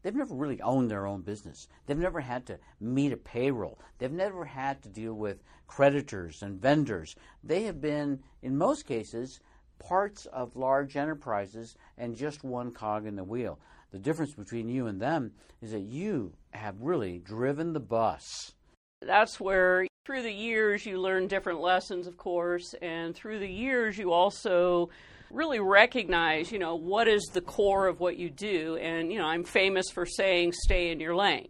They've 0.04 0.14
never 0.14 0.34
really 0.34 0.60
owned 0.60 0.90
their 0.90 1.06
own 1.06 1.22
business. 1.22 1.66
They've 1.86 1.96
never 1.96 2.20
had 2.20 2.44
to 2.46 2.58
meet 2.78 3.14
a 3.14 3.16
payroll. 3.16 3.80
They've 3.98 4.12
never 4.12 4.44
had 4.44 4.82
to 4.82 4.90
deal 4.90 5.14
with 5.14 5.42
creditors 5.66 6.42
and 6.42 6.60
vendors. 6.60 7.16
They 7.42 7.62
have 7.62 7.80
been, 7.80 8.22
in 8.42 8.58
most 8.58 8.86
cases, 8.86 9.40
parts 9.78 10.26
of 10.26 10.56
large 10.56 10.94
enterprises 10.94 11.76
and 11.96 12.14
just 12.14 12.44
one 12.44 12.70
cog 12.70 13.06
in 13.06 13.16
the 13.16 13.24
wheel. 13.24 13.58
The 13.92 13.98
difference 13.98 14.34
between 14.34 14.68
you 14.68 14.88
and 14.88 15.00
them 15.00 15.32
is 15.62 15.72
that 15.72 15.80
you 15.80 16.34
have 16.50 16.82
really 16.82 17.18
driven 17.18 17.72
the 17.72 17.80
bus. 17.80 18.52
That's 19.00 19.40
where, 19.40 19.86
through 20.04 20.22
the 20.22 20.32
years, 20.32 20.84
you 20.84 21.00
learn 21.00 21.28
different 21.28 21.60
lessons, 21.60 22.06
of 22.06 22.18
course, 22.18 22.74
and 22.82 23.14
through 23.14 23.38
the 23.38 23.50
years, 23.50 23.96
you 23.96 24.12
also 24.12 24.90
really 25.34 25.60
recognize, 25.60 26.52
you 26.52 26.58
know, 26.58 26.76
what 26.76 27.08
is 27.08 27.22
the 27.32 27.40
core 27.40 27.88
of 27.88 28.00
what 28.00 28.16
you 28.16 28.30
do. 28.30 28.76
And, 28.76 29.12
you 29.12 29.18
know, 29.18 29.26
I'm 29.26 29.44
famous 29.44 29.90
for 29.90 30.06
saying 30.06 30.52
stay 30.52 30.90
in 30.90 31.00
your 31.00 31.16
lane. 31.16 31.48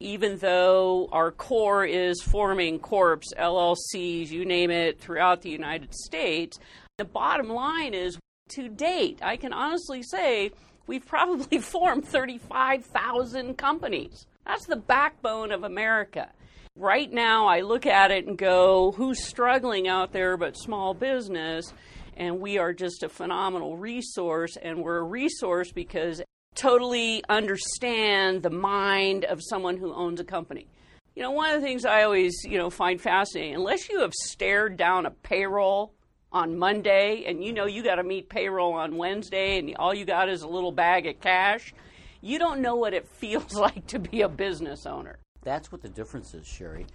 Even 0.00 0.38
though 0.38 1.08
our 1.12 1.30
core 1.30 1.84
is 1.84 2.22
forming 2.22 2.78
corps, 2.78 3.20
LLCs, 3.36 4.30
you 4.30 4.44
name 4.44 4.70
it, 4.70 5.00
throughout 5.00 5.42
the 5.42 5.50
United 5.50 5.92
States, 5.92 6.58
the 6.96 7.04
bottom 7.04 7.48
line 7.48 7.94
is 7.94 8.18
to 8.50 8.68
date, 8.68 9.18
I 9.22 9.36
can 9.36 9.52
honestly 9.52 10.02
say 10.02 10.52
we've 10.86 11.06
probably 11.06 11.58
formed 11.60 12.06
35,000 12.06 13.58
companies. 13.58 14.26
That's 14.46 14.66
the 14.66 14.76
backbone 14.76 15.52
of 15.52 15.64
America. 15.64 16.30
Right 16.76 17.12
now, 17.12 17.46
I 17.46 17.60
look 17.60 17.86
at 17.86 18.12
it 18.12 18.26
and 18.26 18.38
go, 18.38 18.92
who's 18.92 19.24
struggling 19.24 19.88
out 19.88 20.12
there 20.12 20.36
but 20.36 20.56
small 20.56 20.94
business? 20.94 21.72
And 22.18 22.40
we 22.40 22.58
are 22.58 22.74
just 22.74 23.04
a 23.04 23.08
phenomenal 23.08 23.76
resource 23.76 24.58
and 24.60 24.82
we're 24.82 24.98
a 24.98 25.04
resource 25.04 25.70
because 25.72 26.20
totally 26.56 27.22
understand 27.28 28.42
the 28.42 28.50
mind 28.50 29.24
of 29.24 29.40
someone 29.40 29.76
who 29.76 29.94
owns 29.94 30.18
a 30.18 30.24
company. 30.24 30.66
You 31.14 31.22
know, 31.22 31.30
one 31.30 31.54
of 31.54 31.60
the 31.60 31.66
things 31.66 31.84
I 31.84 32.02
always, 32.02 32.44
you 32.44 32.58
know, 32.58 32.70
find 32.70 33.00
fascinating, 33.00 33.54
unless 33.54 33.88
you 33.88 34.00
have 34.00 34.12
stared 34.12 34.76
down 34.76 35.06
a 35.06 35.10
payroll 35.10 35.94
on 36.32 36.58
Monday 36.58 37.24
and 37.26 37.42
you 37.42 37.52
know 37.52 37.66
you 37.66 37.82
got 37.82 37.94
to 37.94 38.02
meet 38.02 38.28
payroll 38.28 38.72
on 38.74 38.96
Wednesday 38.96 39.58
and 39.58 39.74
all 39.76 39.94
you 39.94 40.04
got 40.04 40.28
is 40.28 40.42
a 40.42 40.48
little 40.48 40.72
bag 40.72 41.06
of 41.06 41.20
cash, 41.20 41.72
you 42.20 42.38
don't 42.38 42.60
know 42.60 42.74
what 42.74 42.92
it 42.94 43.06
feels 43.18 43.54
like 43.54 43.86
to 43.86 44.00
be 44.00 44.22
a 44.22 44.28
business 44.28 44.86
owner. 44.86 45.18
That's 45.44 45.70
what 45.70 45.82
the 45.82 45.88
difference 45.88 46.34
is, 46.34 46.46
Cheri. 46.46 46.86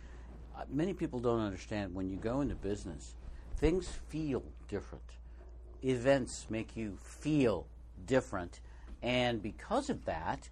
Uh, 0.56 0.64
many 0.70 0.94
people 0.94 1.20
don't 1.20 1.40
understand 1.40 1.96
when 1.96 2.10
you 2.10 2.18
go 2.18 2.42
into 2.42 2.56
business, 2.56 3.16
things 3.58 3.88
feel 4.10 4.44
different. 4.74 5.04
Events 5.84 6.48
make 6.50 6.76
you 6.76 6.98
feel 7.04 7.68
different. 8.08 8.60
And 9.04 9.40
because 9.40 9.92
of 9.92 10.04
that, 10.06 10.50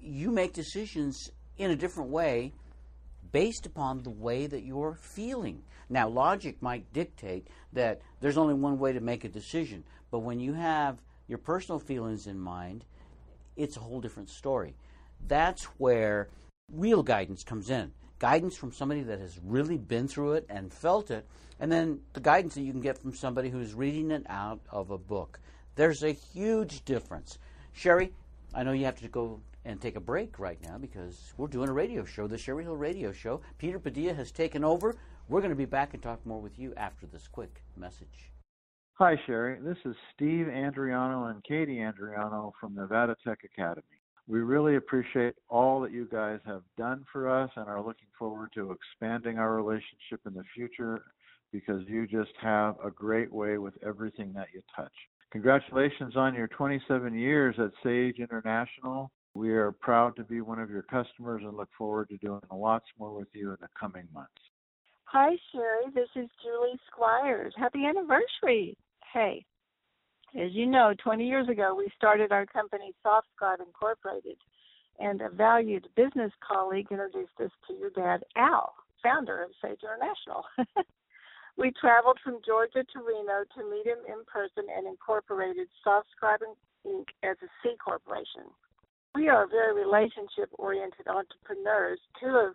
you 0.00 0.30
make 0.30 0.52
decisions 0.52 1.32
in 1.58 1.72
a 1.72 1.76
different 1.76 2.10
way 2.10 2.52
based 3.32 3.66
upon 3.66 4.04
the 4.04 4.10
way 4.10 4.46
that 4.46 4.62
you're 4.62 4.94
feeling. 4.94 5.64
Now, 5.90 6.08
logic 6.08 6.62
might 6.62 6.92
dictate 6.92 7.48
that 7.72 8.00
there's 8.20 8.38
only 8.38 8.54
one 8.54 8.78
way 8.78 8.92
to 8.92 9.00
make 9.00 9.24
a 9.24 9.28
decision, 9.28 9.82
but 10.12 10.20
when 10.20 10.38
you 10.38 10.52
have 10.52 11.02
your 11.26 11.38
personal 11.38 11.80
feelings 11.80 12.28
in 12.28 12.38
mind, 12.38 12.84
it's 13.56 13.76
a 13.76 13.80
whole 13.80 14.00
different 14.00 14.30
story. 14.30 14.76
That's 15.26 15.64
where 15.78 16.28
real 16.72 17.02
guidance 17.02 17.42
comes 17.42 17.70
in 17.70 17.90
guidance 18.18 18.56
from 18.56 18.72
somebody 18.72 19.02
that 19.02 19.18
has 19.18 19.38
really 19.44 19.78
been 19.78 20.08
through 20.08 20.32
it 20.32 20.46
and 20.48 20.72
felt 20.72 21.10
it, 21.10 21.26
and 21.60 21.70
then 21.70 22.00
the 22.12 22.20
guidance 22.20 22.54
that 22.54 22.62
you 22.62 22.72
can 22.72 22.80
get 22.80 22.98
from 22.98 23.14
somebody 23.14 23.48
who's 23.50 23.74
reading 23.74 24.10
it 24.10 24.24
out 24.28 24.60
of 24.70 24.90
a 24.90 24.98
book. 24.98 25.40
There's 25.76 26.02
a 26.02 26.12
huge 26.12 26.84
difference. 26.84 27.38
Cheri, 27.74 28.12
I 28.54 28.62
know 28.62 28.72
you 28.72 28.84
have 28.84 29.00
to 29.00 29.08
go 29.08 29.40
and 29.64 29.80
take 29.80 29.96
a 29.96 30.00
break 30.00 30.38
right 30.38 30.58
now 30.62 30.78
because 30.78 31.32
we're 31.36 31.48
doing 31.48 31.68
a 31.68 31.72
radio 31.72 32.04
show, 32.04 32.26
the 32.26 32.36
Cheri 32.36 32.64
Hill 32.64 32.76
Radio 32.76 33.12
Show. 33.12 33.40
Peter 33.58 33.78
Padilla 33.78 34.14
has 34.14 34.30
taken 34.30 34.62
over. 34.62 34.94
We're 35.28 35.40
going 35.40 35.50
to 35.50 35.56
be 35.56 35.64
back 35.64 35.94
and 35.94 36.02
talk 36.02 36.24
more 36.26 36.40
with 36.40 36.58
you 36.58 36.74
after 36.76 37.06
this 37.06 37.26
quick 37.28 37.62
message. 37.76 38.30
Hi, 38.94 39.16
Cheri. 39.26 39.58
This 39.60 39.78
is 39.84 39.96
Steve 40.14 40.46
Andriano 40.46 41.30
and 41.30 41.42
Katie 41.42 41.78
Andriano 41.78 42.52
from 42.60 42.74
Nevada 42.74 43.16
Tech 43.26 43.38
Academy. 43.44 43.82
We 44.26 44.40
really 44.40 44.76
appreciate 44.76 45.34
all 45.48 45.80
that 45.82 45.92
you 45.92 46.08
guys 46.10 46.40
have 46.46 46.62
done 46.78 47.04
for 47.12 47.28
us 47.28 47.50
and 47.56 47.68
are 47.68 47.84
looking 47.84 48.08
forward 48.18 48.50
to 48.54 48.72
expanding 48.72 49.38
our 49.38 49.54
relationship 49.54 50.20
in 50.26 50.32
the 50.32 50.44
future 50.54 51.02
because 51.52 51.82
you 51.86 52.06
just 52.06 52.32
have 52.40 52.76
a 52.84 52.90
great 52.90 53.32
way 53.32 53.58
with 53.58 53.74
everything 53.86 54.32
that 54.32 54.48
you 54.54 54.62
touch. 54.74 54.92
Congratulations 55.30 56.16
on 56.16 56.34
your 56.34 56.48
27 56.48 57.12
years 57.12 57.54
at 57.58 57.70
Sage 57.82 58.18
International. 58.18 59.10
We 59.34 59.50
are 59.50 59.72
proud 59.72 60.16
to 60.16 60.24
be 60.24 60.40
one 60.40 60.58
of 60.58 60.70
your 60.70 60.82
customers 60.82 61.42
and 61.44 61.56
look 61.56 61.68
forward 61.76 62.08
to 62.10 62.16
doing 62.18 62.40
lots 62.52 62.86
more 62.98 63.12
with 63.12 63.28
you 63.32 63.50
in 63.50 63.56
the 63.60 63.68
coming 63.78 64.06
months. 64.14 64.30
Hi, 65.06 65.30
Cheri. 65.52 65.92
This 65.94 66.08
is 66.16 66.28
Julie 66.42 66.78
Squires. 66.90 67.52
Happy 67.56 67.84
anniversary. 67.84 68.76
Hey, 69.12 69.44
as 70.36 70.50
you 70.52 70.66
know, 70.66 70.94
20 71.02 71.26
years 71.26 71.48
ago, 71.48 71.74
we 71.76 71.88
started 71.96 72.32
our 72.32 72.46
company, 72.46 72.92
SoftScribe 73.06 73.60
Incorporated, 73.60 74.36
and 74.98 75.20
a 75.20 75.28
valued 75.28 75.86
business 75.96 76.32
colleague 76.46 76.88
introduced 76.90 77.38
us 77.42 77.50
to 77.68 77.74
your 77.74 77.90
dad, 77.90 78.24
Al, 78.36 78.74
founder 79.02 79.42
of 79.42 79.50
Sage 79.62 79.80
International. 79.82 80.44
we 81.56 81.70
traveled 81.80 82.18
from 82.22 82.38
Georgia 82.44 82.82
to 82.82 82.98
Reno 82.98 83.46
to 83.54 83.70
meet 83.70 83.86
him 83.86 84.02
in 84.08 84.24
person 84.26 84.66
and 84.74 84.86
incorporated 84.86 85.68
SoftScribe 85.86 86.42
Inc. 86.86 87.06
as 87.22 87.36
a 87.42 87.48
C 87.62 87.74
corporation. 87.82 88.50
We 89.14 89.28
are 89.28 89.46
very 89.46 89.74
relationship 89.74 90.50
oriented 90.58 91.06
entrepreneurs. 91.06 92.00
Two 92.20 92.34
of 92.34 92.54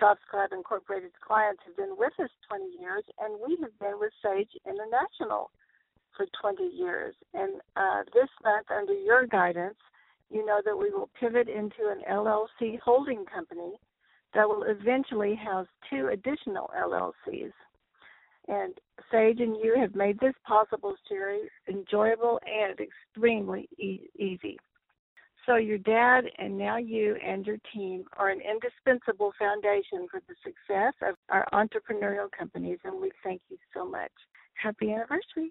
SoftScribe 0.00 0.52
Incorporated's 0.52 1.20
clients 1.20 1.60
have 1.66 1.76
been 1.76 1.96
with 1.98 2.16
us 2.18 2.32
20 2.48 2.64
years, 2.80 3.04
and 3.20 3.36
we 3.36 3.58
have 3.60 3.76
been 3.78 4.00
with 4.00 4.12
Sage 4.24 4.48
International 4.64 5.50
for 6.16 6.26
20 6.40 6.64
years. 6.74 7.14
And 7.34 7.60
uh, 7.76 8.02
this 8.14 8.28
month, 8.44 8.66
under 8.70 8.94
your 8.94 9.26
guidance, 9.26 9.76
you 10.30 10.44
know 10.44 10.60
that 10.64 10.76
we 10.76 10.90
will 10.90 11.10
pivot 11.20 11.48
into 11.48 11.90
an 11.90 12.02
LLC 12.10 12.78
holding 12.80 13.24
company 13.26 13.72
that 14.34 14.48
will 14.48 14.64
eventually 14.64 15.34
house 15.34 15.66
two 15.90 16.08
additional 16.08 16.70
LLCs. 16.78 17.52
And 18.48 18.74
Sage 19.10 19.40
and 19.40 19.56
you 19.56 19.76
have 19.78 19.94
made 19.94 20.18
this 20.20 20.34
possible, 20.46 20.94
Cheri, 21.08 21.40
enjoyable 21.68 22.40
and 22.46 22.78
extremely 22.80 23.68
e- 23.78 24.08
easy. 24.18 24.58
So 25.46 25.56
your 25.56 25.78
dad 25.78 26.24
and 26.38 26.56
now 26.56 26.76
you 26.76 27.16
and 27.24 27.44
your 27.44 27.58
team 27.74 28.04
are 28.16 28.30
an 28.30 28.40
indispensable 28.40 29.32
foundation 29.38 30.06
for 30.10 30.20
the 30.28 30.34
success 30.44 30.94
of 31.02 31.16
our 31.30 31.46
entrepreneurial 31.52 32.30
companies, 32.36 32.78
and 32.84 33.00
we 33.00 33.10
thank 33.24 33.42
you 33.48 33.56
so 33.74 33.84
much. 33.84 34.12
Happy 34.54 34.92
anniversary. 34.92 35.50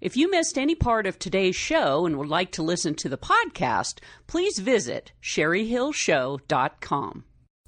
If 0.00 0.16
you 0.16 0.30
missed 0.30 0.58
any 0.58 0.74
part 0.74 1.06
of 1.06 1.18
today's 1.18 1.56
show 1.56 2.04
and 2.04 2.18
would 2.18 2.28
like 2.28 2.50
to 2.52 2.62
listen 2.62 2.94
to 2.96 3.08
the 3.08 3.16
podcast, 3.16 4.00
please 4.26 4.58
visit 4.58 5.12
cherihillshow.com. 5.22 7.24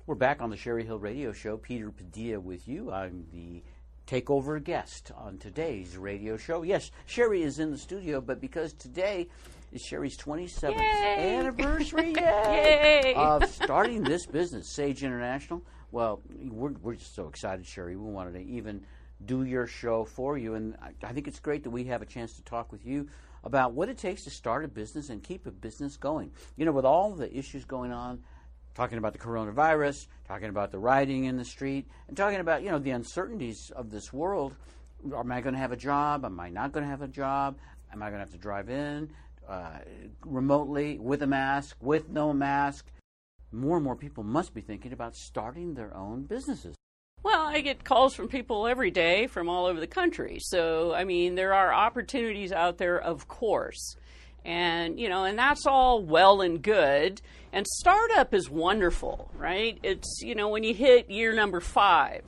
We're 0.07 0.15
back 0.15 0.43
on 0.43 0.51
the 0.51 0.57
Cheri 0.57 0.85
Hill 0.85 0.99
Radio 0.99 1.33
Show. 1.33 1.57
Peter 1.57 1.91
Padilla 1.91 2.41
with 2.41 2.69
you. 2.69 2.91
I'm 2.91 3.27
the 3.33 3.63
takeover 4.07 4.63
guest 4.63 5.11
on 5.17 5.39
today's 5.39 5.97
radio 5.97 6.37
show. 6.37 6.63
Yes, 6.63 6.91
Cheri 7.07 7.43
is 7.43 7.59
in 7.59 7.71
the 7.71 7.79
studio, 7.79 8.21
but 8.21 8.41
because 8.41 8.75
today 8.75 9.29
is 9.73 9.83
Cheri's 9.83 10.17
27th 10.17 10.79
Yay! 10.79 11.37
anniversary 11.37 12.13
Yay! 12.17 13.01
yay, 13.05 13.15
of 13.15 13.47
starting 13.49 14.03
this 14.03 14.27
business, 14.27 14.69
Sage 14.69 15.03
International, 15.03 15.63
well, 15.93 16.21
we're, 16.51 16.73
we're 16.83 16.95
just 16.95 17.15
so 17.15 17.29
excited, 17.29 17.65
Cheri. 17.65 17.97
We 17.97 18.11
wanted 18.11 18.35
to 18.35 18.43
even 18.45 18.85
do 19.25 19.45
your 19.45 19.67
show 19.67 20.05
for 20.05 20.39
you. 20.39 20.55
And 20.55 20.77
I, 20.83 20.93
I 21.07 21.13
think 21.13 21.29
it's 21.29 21.41
great 21.41 21.65
that 21.65 21.71
we 21.71 21.85
have 21.85 22.03
a 22.03 22.07
chance 22.07 22.35
to 22.35 22.43
talk 22.45 22.73
with 22.73 22.85
you 22.85 23.09
about 23.45 23.73
what 23.73 23.89
it 23.89 23.99
takes 23.99 24.25
to 24.25 24.31
start 24.31 24.65
a 24.65 24.69
business 24.69 25.11
and 25.11 25.23
keep 25.23 25.47
a 25.47 25.51
business 25.51 25.97
going. 25.97 26.33
You 26.57 26.65
know, 26.65 26.73
with 26.73 26.85
all 26.85 27.13
the 27.13 27.35
issues 27.37 27.65
going 27.65 27.93
on, 27.93 28.23
talking 28.75 28.99
about 28.99 29.13
the 29.13 29.19
coronavirus, 29.19 30.07
talking 30.27 30.49
about 30.49 30.71
the 30.71 30.79
rioting 30.79 31.25
in 31.25 31.37
the 31.37 31.45
street, 31.45 31.87
and 32.07 32.17
talking 32.17 32.41
about, 32.41 32.63
you 32.63 32.71
know, 32.71 32.79
the 32.79 32.91
uncertainties 32.91 33.71
of 33.75 33.91
this 33.91 34.13
world. 34.13 34.55
Am 35.13 35.33
I 35.33 35.41
going 35.41 35.55
to 35.55 35.61
have 35.61 35.73
a 35.73 35.77
job? 35.77 36.25
Am 36.25 36.39
I 36.39 36.49
not 36.49 36.73
going 36.73 36.85
to 36.85 36.91
have 36.91 37.03
a 37.03 37.09
job? 37.09 37.59
Am 37.93 38.03
I 38.03 38.07
going 38.07 38.19
to 38.19 38.25
have 38.25 38.33
to 38.33 38.39
drive 38.39 38.69
in 38.69 39.11
uh, 39.49 39.79
remotely 40.25 40.99
with 40.99 41.23
a 41.23 41.27
mask, 41.27 41.77
with 41.81 42.09
no 42.09 42.33
mask? 42.33 42.87
More 43.51 43.77
and 43.77 43.85
more 43.85 43.97
people 43.97 44.23
must 44.23 44.55
be 44.55 44.61
thinking 44.61 44.93
about 44.93 45.17
starting 45.17 45.75
their 45.75 45.97
own 45.97 46.25
businesses. 46.25 46.78
I 47.49 47.61
get 47.61 47.83
calls 47.83 48.15
from 48.15 48.29
people 48.29 48.67
every 48.67 48.91
day 48.91 49.27
from 49.27 49.49
all 49.49 49.67
over 49.67 49.81
the 49.81 49.87
country. 49.87 50.39
So, 50.41 50.93
I 50.95 51.05
mean, 51.05 51.35
there 51.35 51.55
are 51.55 51.73
opportunities 51.73 52.53
out 52.53 52.79
there, 52.79 53.01
of 53.01 53.27
course. 53.27 53.97
And, 54.45 55.01
you 55.01 55.09
know, 55.09 55.25
and 55.25 55.39
that's 55.39 55.67
all 55.67 56.03
well 56.03 56.43
and 56.43 56.63
good. 56.63 57.21
And 57.53 57.67
startup 57.67 58.35
is 58.35 58.51
wonderful, 58.51 59.31
right? 59.37 59.79
It's, 59.83 60.21
you 60.23 60.35
know, 60.35 60.49
when 60.49 60.63
you 60.63 60.75
hit 60.75 61.11
year 61.11 61.33
number 61.33 61.61
five, 61.61 62.23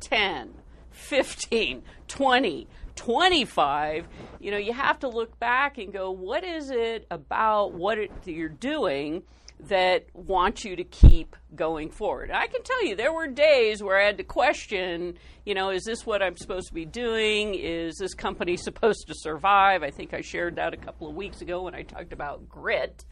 10, 0.00 0.52
15, 0.90 1.82
20, 2.06 2.68
25, 2.94 4.06
you 4.40 4.50
know, 4.50 4.56
you 4.58 4.72
have 4.72 4.98
to 5.00 5.08
look 5.08 5.38
back 5.38 5.78
and 5.78 5.92
go, 5.92 6.10
what 6.10 6.44
is 6.44 6.70
it 6.70 7.06
about 7.10 7.72
what 7.72 7.98
it, 7.98 8.10
you're 8.24 8.48
doing 8.48 9.22
that 9.60 10.06
want 10.14 10.64
you 10.64 10.76
to 10.76 10.84
keep 10.84 11.36
going 11.54 11.90
forward? 11.90 12.30
I 12.30 12.46
can 12.46 12.62
tell 12.62 12.86
you, 12.86 12.96
there 12.96 13.12
were 13.12 13.26
days 13.26 13.82
where 13.82 14.00
I 14.00 14.06
had 14.06 14.18
to 14.18 14.24
question, 14.24 15.18
you 15.44 15.54
know, 15.54 15.70
is 15.70 15.84
this 15.84 16.04
what 16.04 16.22
I'm 16.22 16.36
supposed 16.36 16.68
to 16.68 16.74
be 16.74 16.84
doing? 16.84 17.54
Is 17.54 17.96
this 17.96 18.14
company 18.14 18.56
supposed 18.56 19.06
to 19.08 19.14
survive? 19.16 19.82
I 19.82 19.90
think 19.90 20.14
I 20.14 20.20
shared 20.20 20.56
that 20.56 20.74
a 20.74 20.76
couple 20.76 21.08
of 21.08 21.14
weeks 21.14 21.40
ago 21.40 21.62
when 21.62 21.74
I 21.74 21.82
talked 21.82 22.12
about 22.12 22.48
grit. 22.48 23.04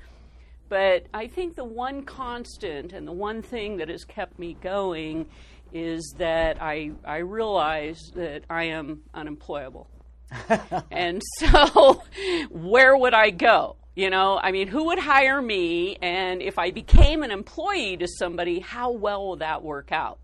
But 0.68 1.06
I 1.12 1.26
think 1.26 1.56
the 1.56 1.64
one 1.64 2.04
constant 2.04 2.92
and 2.92 3.06
the 3.06 3.12
one 3.12 3.42
thing 3.42 3.76
that 3.78 3.88
has 3.88 4.04
kept 4.04 4.38
me 4.38 4.56
going 4.60 5.26
is 5.72 6.14
that 6.18 6.62
I, 6.62 6.92
I 7.04 7.18
realize 7.18 8.00
that 8.14 8.44
I 8.48 8.64
am 8.64 9.02
unemployable. 9.12 9.88
and 10.90 11.22
so, 11.38 12.02
where 12.50 12.96
would 12.96 13.14
I 13.14 13.30
go? 13.30 13.76
You 13.94 14.10
know, 14.10 14.40
I 14.42 14.50
mean, 14.50 14.66
who 14.66 14.86
would 14.86 14.98
hire 14.98 15.40
me? 15.40 15.96
And 16.02 16.42
if 16.42 16.58
I 16.58 16.72
became 16.72 17.22
an 17.22 17.30
employee 17.30 17.96
to 17.98 18.08
somebody, 18.08 18.58
how 18.58 18.90
well 18.90 19.24
will 19.24 19.36
that 19.36 19.62
work 19.62 19.92
out? 19.92 20.18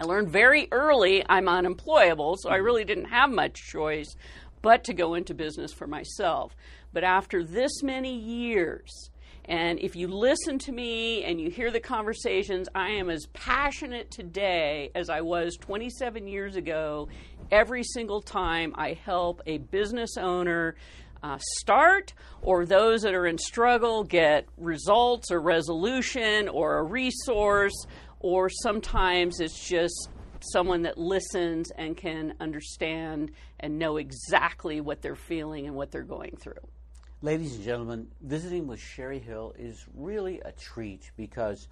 I 0.00 0.04
learned 0.04 0.28
very 0.28 0.66
early 0.72 1.24
I'm 1.28 1.48
unemployable, 1.48 2.36
so 2.36 2.50
I 2.50 2.56
really 2.56 2.84
didn't 2.84 3.06
have 3.06 3.30
much 3.30 3.54
choice 3.54 4.16
but 4.60 4.82
to 4.84 4.94
go 4.94 5.14
into 5.14 5.34
business 5.34 5.72
for 5.72 5.86
myself. 5.86 6.56
But 6.92 7.04
after 7.04 7.44
this 7.44 7.84
many 7.84 8.18
years, 8.18 9.10
and 9.44 9.78
if 9.78 9.94
you 9.94 10.08
listen 10.08 10.58
to 10.60 10.72
me 10.72 11.22
and 11.22 11.40
you 11.40 11.50
hear 11.50 11.70
the 11.70 11.78
conversations, 11.78 12.68
I 12.74 12.90
am 12.90 13.08
as 13.08 13.26
passionate 13.32 14.10
today 14.10 14.90
as 14.96 15.08
I 15.08 15.20
was 15.20 15.56
27 15.60 16.26
years 16.26 16.56
ago 16.56 17.08
every 17.52 17.84
single 17.84 18.20
time 18.20 18.72
I 18.74 18.94
help 18.94 19.42
a 19.46 19.58
business 19.58 20.16
owner 20.16 20.74
uh, 21.26 21.38
start 21.58 22.14
or 22.40 22.64
those 22.64 23.02
that 23.02 23.14
are 23.14 23.26
in 23.26 23.36
struggle 23.36 24.04
get 24.04 24.46
results 24.56 25.32
or 25.32 25.40
resolution 25.40 26.48
or 26.48 26.78
a 26.78 26.82
resource, 26.84 27.86
or 28.20 28.48
sometimes 28.48 29.40
it's 29.40 29.68
just 29.68 30.08
someone 30.52 30.82
that 30.82 30.96
listens 30.96 31.70
and 31.72 31.96
can 31.96 32.34
understand 32.38 33.32
and 33.58 33.78
know 33.78 33.96
exactly 33.96 34.80
what 34.80 35.02
they're 35.02 35.16
feeling 35.16 35.66
and 35.66 35.74
what 35.74 35.90
they're 35.90 36.02
going 36.02 36.36
through. 36.36 36.54
Ladies 37.22 37.56
and 37.56 37.64
gentlemen, 37.64 38.06
visiting 38.20 38.68
with 38.68 38.78
Cheri 38.78 39.18
Hill 39.18 39.52
is 39.58 39.84
really 39.94 40.40
a 40.44 40.52
treat 40.52 41.10
because 41.16 41.66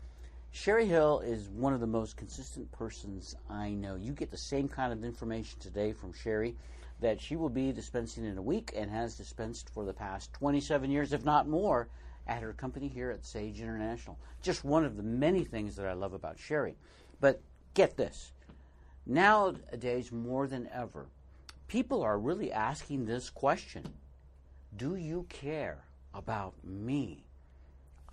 Cheri 0.52 0.86
Hill 0.86 1.20
is 1.20 1.48
one 1.48 1.74
of 1.74 1.80
the 1.80 1.86
most 1.86 2.16
consistent 2.16 2.72
persons 2.72 3.36
I 3.48 3.70
know. 3.70 3.94
You 3.94 4.12
get 4.12 4.30
the 4.32 4.36
same 4.36 4.68
kind 4.68 4.92
of 4.92 5.04
information 5.04 5.60
today 5.60 5.92
from 5.92 6.12
Cheri 6.12 6.56
that 7.00 7.20
she 7.20 7.37
will 7.37 7.48
be 7.48 7.72
dispensing 7.72 8.24
in 8.24 8.38
a 8.38 8.42
week 8.42 8.72
and 8.74 8.90
has 8.90 9.16
dispensed 9.16 9.68
for 9.70 9.85
the 9.85 9.92
past 9.92 10.33
27 10.35 10.90
years, 10.90 11.12
if 11.12 11.24
not 11.24 11.48
more, 11.48 11.88
at 12.26 12.42
her 12.42 12.52
company 12.52 12.88
here 12.88 13.11
at 13.11 13.24
Sage 13.24 13.61
International. 13.61 14.18
Just 14.42 14.64
one 14.64 14.85
of 14.85 14.96
the 14.96 15.02
many 15.02 15.44
things 15.44 15.76
that 15.76 15.87
I 15.87 15.92
love 15.92 16.12
about 16.12 16.38
Cheri. 16.38 16.74
But 17.20 17.40
get 17.74 17.96
this 17.96 18.33
nowadays, 19.07 20.12
more 20.12 20.46
than 20.46 20.68
ever, 20.72 21.07
people 21.68 22.02
are 22.02 22.18
really 22.18 22.52
asking 22.52 23.04
this 23.04 23.30
question 23.30 23.85
Do 24.76 24.96
you 24.96 25.26
care 25.28 25.85
about 26.14 26.54
me? 26.64 27.24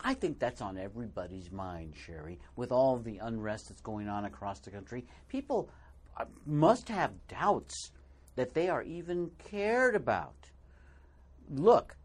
I 0.03 0.15
think 0.15 0.39
that's 0.39 0.61
on 0.61 0.77
everybody's 0.77 1.51
mind, 1.51 1.93
Cheri, 1.93 2.39
with 2.55 2.71
all 2.71 2.97
the 2.97 3.19
unrest 3.19 3.69
that's 3.69 3.81
going 3.81 4.09
on 4.09 4.25
across 4.25 4.59
the 4.59 4.71
country. 4.71 5.05
People 5.29 5.69
uh, 6.17 6.25
must 6.45 6.89
have 6.89 7.11
doubts 7.27 7.91
that 8.35 8.53
they 8.53 8.69
are 8.69 8.83
even 8.83 9.31
cared 9.49 9.95
about. 9.95 10.35
Look, 11.49 11.95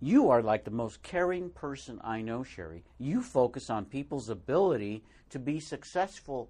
you 0.00 0.30
are 0.30 0.42
like 0.42 0.64
the 0.64 0.70
most 0.70 1.02
caring 1.02 1.50
person 1.50 2.00
I 2.04 2.22
know, 2.22 2.44
Cheri. 2.44 2.82
You 2.98 3.22
focus 3.22 3.68
on 3.68 3.84
people's 3.84 4.28
ability 4.28 5.02
to 5.30 5.38
be 5.38 5.58
successful 5.58 6.48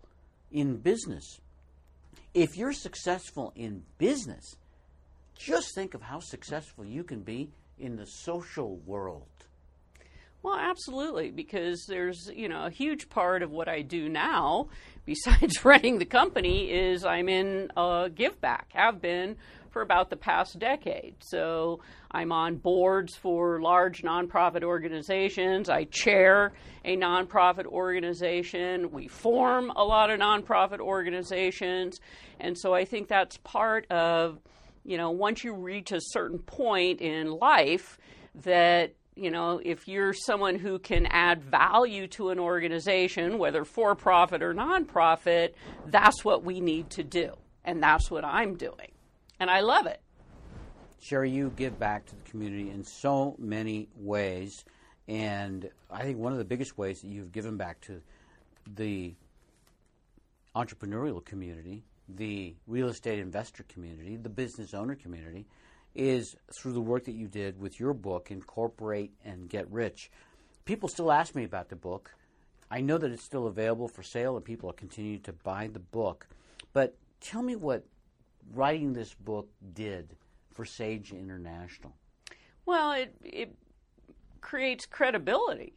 in 0.52 0.76
business. 0.76 1.40
If 2.35 2.57
you're 2.57 2.74
successful 2.74 3.52
in 3.57 3.85
business, 3.96 4.57
just 5.35 5.74
think 5.74 5.94
of 5.94 6.02
how 6.02 6.20
successful 6.20 6.85
you 6.85 7.04
can 7.04 7.20
be 7.22 7.50
in 7.78 7.96
the 7.96 8.07
social 8.07 8.76
world. 8.85 9.26
Well, 10.42 10.57
absolutely, 10.57 11.31
because 11.31 11.85
there's 11.87 12.31
you 12.35 12.48
know 12.48 12.66
a 12.66 12.70
huge 12.70 13.09
part 13.09 13.42
of 13.42 13.51
what 13.51 13.68
I 13.68 13.83
do 13.83 14.09
now, 14.09 14.68
besides 15.05 15.64
running 15.64 15.98
the 15.98 16.05
company, 16.05 16.70
is 16.70 17.05
I'm 17.05 17.29
in 17.29 17.70
a 17.77 18.11
give 18.14 18.40
back. 18.40 18.70
Have 18.72 19.01
been 19.01 19.37
for 19.70 19.83
about 19.83 20.11
the 20.11 20.16
past 20.16 20.59
decade. 20.59 21.14
So 21.20 21.81
I'm 22.11 22.33
on 22.33 22.57
boards 22.57 23.14
for 23.14 23.61
large 23.61 24.03
nonprofit 24.03 24.62
organizations. 24.62 25.68
I 25.68 25.85
chair 25.85 26.53
a 26.85 26.96
nonprofit 26.96 27.66
organization. 27.66 28.90
We 28.90 29.09
form 29.09 29.70
a 29.77 29.85
lot 29.85 30.11
of 30.11 30.18
nonprofit 30.20 30.81
organizations, 30.81 32.01
and 32.40 32.57
so 32.57 32.74
I 32.74 32.85
think 32.85 33.09
that's 33.09 33.37
part 33.38 33.90
of 33.90 34.38
you 34.85 34.96
know 34.96 35.11
once 35.11 35.44
you 35.44 35.55
reach 35.55 35.92
a 35.92 36.01
certain 36.01 36.38
point 36.38 37.01
in 37.01 37.31
life 37.31 37.98
that 38.44 38.94
you 39.18 39.31
know, 39.31 39.61
if 39.64 39.88
you're 39.88 40.12
someone 40.12 40.57
who 40.57 40.78
can 40.78 41.07
add 41.07 41.42
value 41.42 42.07
to 42.09 42.31
an 42.31 42.38
organization, 42.38 43.38
whether 43.38 43.64
for 43.64 43.94
profit 43.94 44.42
or 44.42 44.54
nonprofit, 44.54 45.54
that's 45.87 46.24
what 46.24 46.44
we 46.44 46.61
need 46.61 46.90
to 46.90 47.02
do. 47.02 47.33
And 47.64 47.83
that's 47.83 48.11
what 48.11 48.24
I'm 48.24 48.57
doing. 48.57 48.92
And 49.40 49.50
I 49.50 49.61
love 49.61 49.87
it. 49.87 50.00
Cheri, 51.00 51.31
you 51.31 51.52
give 51.57 51.78
back 51.78 52.07
to 52.07 52.16
the 52.16 52.22
community 52.31 52.70
in 52.70 52.85
so 52.85 53.37
many 53.38 53.88
ways. 53.96 54.64
And 55.07 55.68
I 55.90 56.02
think 56.02 56.18
one 56.18 56.33
of 56.33 56.38
the 56.38 56.44
biggest 56.44 56.76
ways 56.76 57.00
that 57.00 57.09
you've 57.09 57.33
given 57.33 57.57
back 57.57 57.81
to 57.83 58.00
the 58.76 59.14
entrepreneurial 60.54 61.24
community, 61.24 61.85
the 62.09 62.54
real 62.66 62.88
estate 62.88 63.18
investor 63.18 63.64
community, 63.68 64.16
the 64.16 64.28
business 64.28 64.74
owner 64.74 64.94
community, 64.94 65.46
is 65.98 66.37
through 66.52 66.72
the 66.72 66.80
work 66.80 67.04
that 67.04 67.14
you 67.14 67.26
did 67.26 67.61
with 67.61 67.80
your 67.80 67.92
book, 67.92 68.30
Incorporate 68.30 69.12
and 69.24 69.48
Get 69.48 69.70
Rich. 69.70 70.11
People 70.64 70.88
still 70.88 71.11
ask 71.11 71.34
me 71.34 71.44
about 71.44 71.68
the 71.68 71.76
book. 71.76 72.14
I 72.70 72.80
know 72.80 72.98
that 72.98 73.11
it's 73.11 73.24
still 73.24 73.48
available 73.48 73.88
for 73.88 74.02
sale 74.02 74.37
and 74.37 74.44
people 74.44 74.70
are 74.70 74.74
continuing 74.74 75.22
to 75.22 75.32
buy 75.32 75.68
the 75.72 75.80
book. 75.80 76.28
But 76.72 76.96
tell 77.20 77.42
me 77.42 77.56
what 77.56 77.84
writing 78.54 78.92
this 78.92 79.14
book 79.14 79.48
did 79.74 80.16
for 80.52 80.64
Sage 80.64 81.12
International. 81.12 81.94
Well, 82.64 82.92
it, 82.92 83.14
it 83.24 83.54
creates 84.40 84.87
credibility 84.87 85.72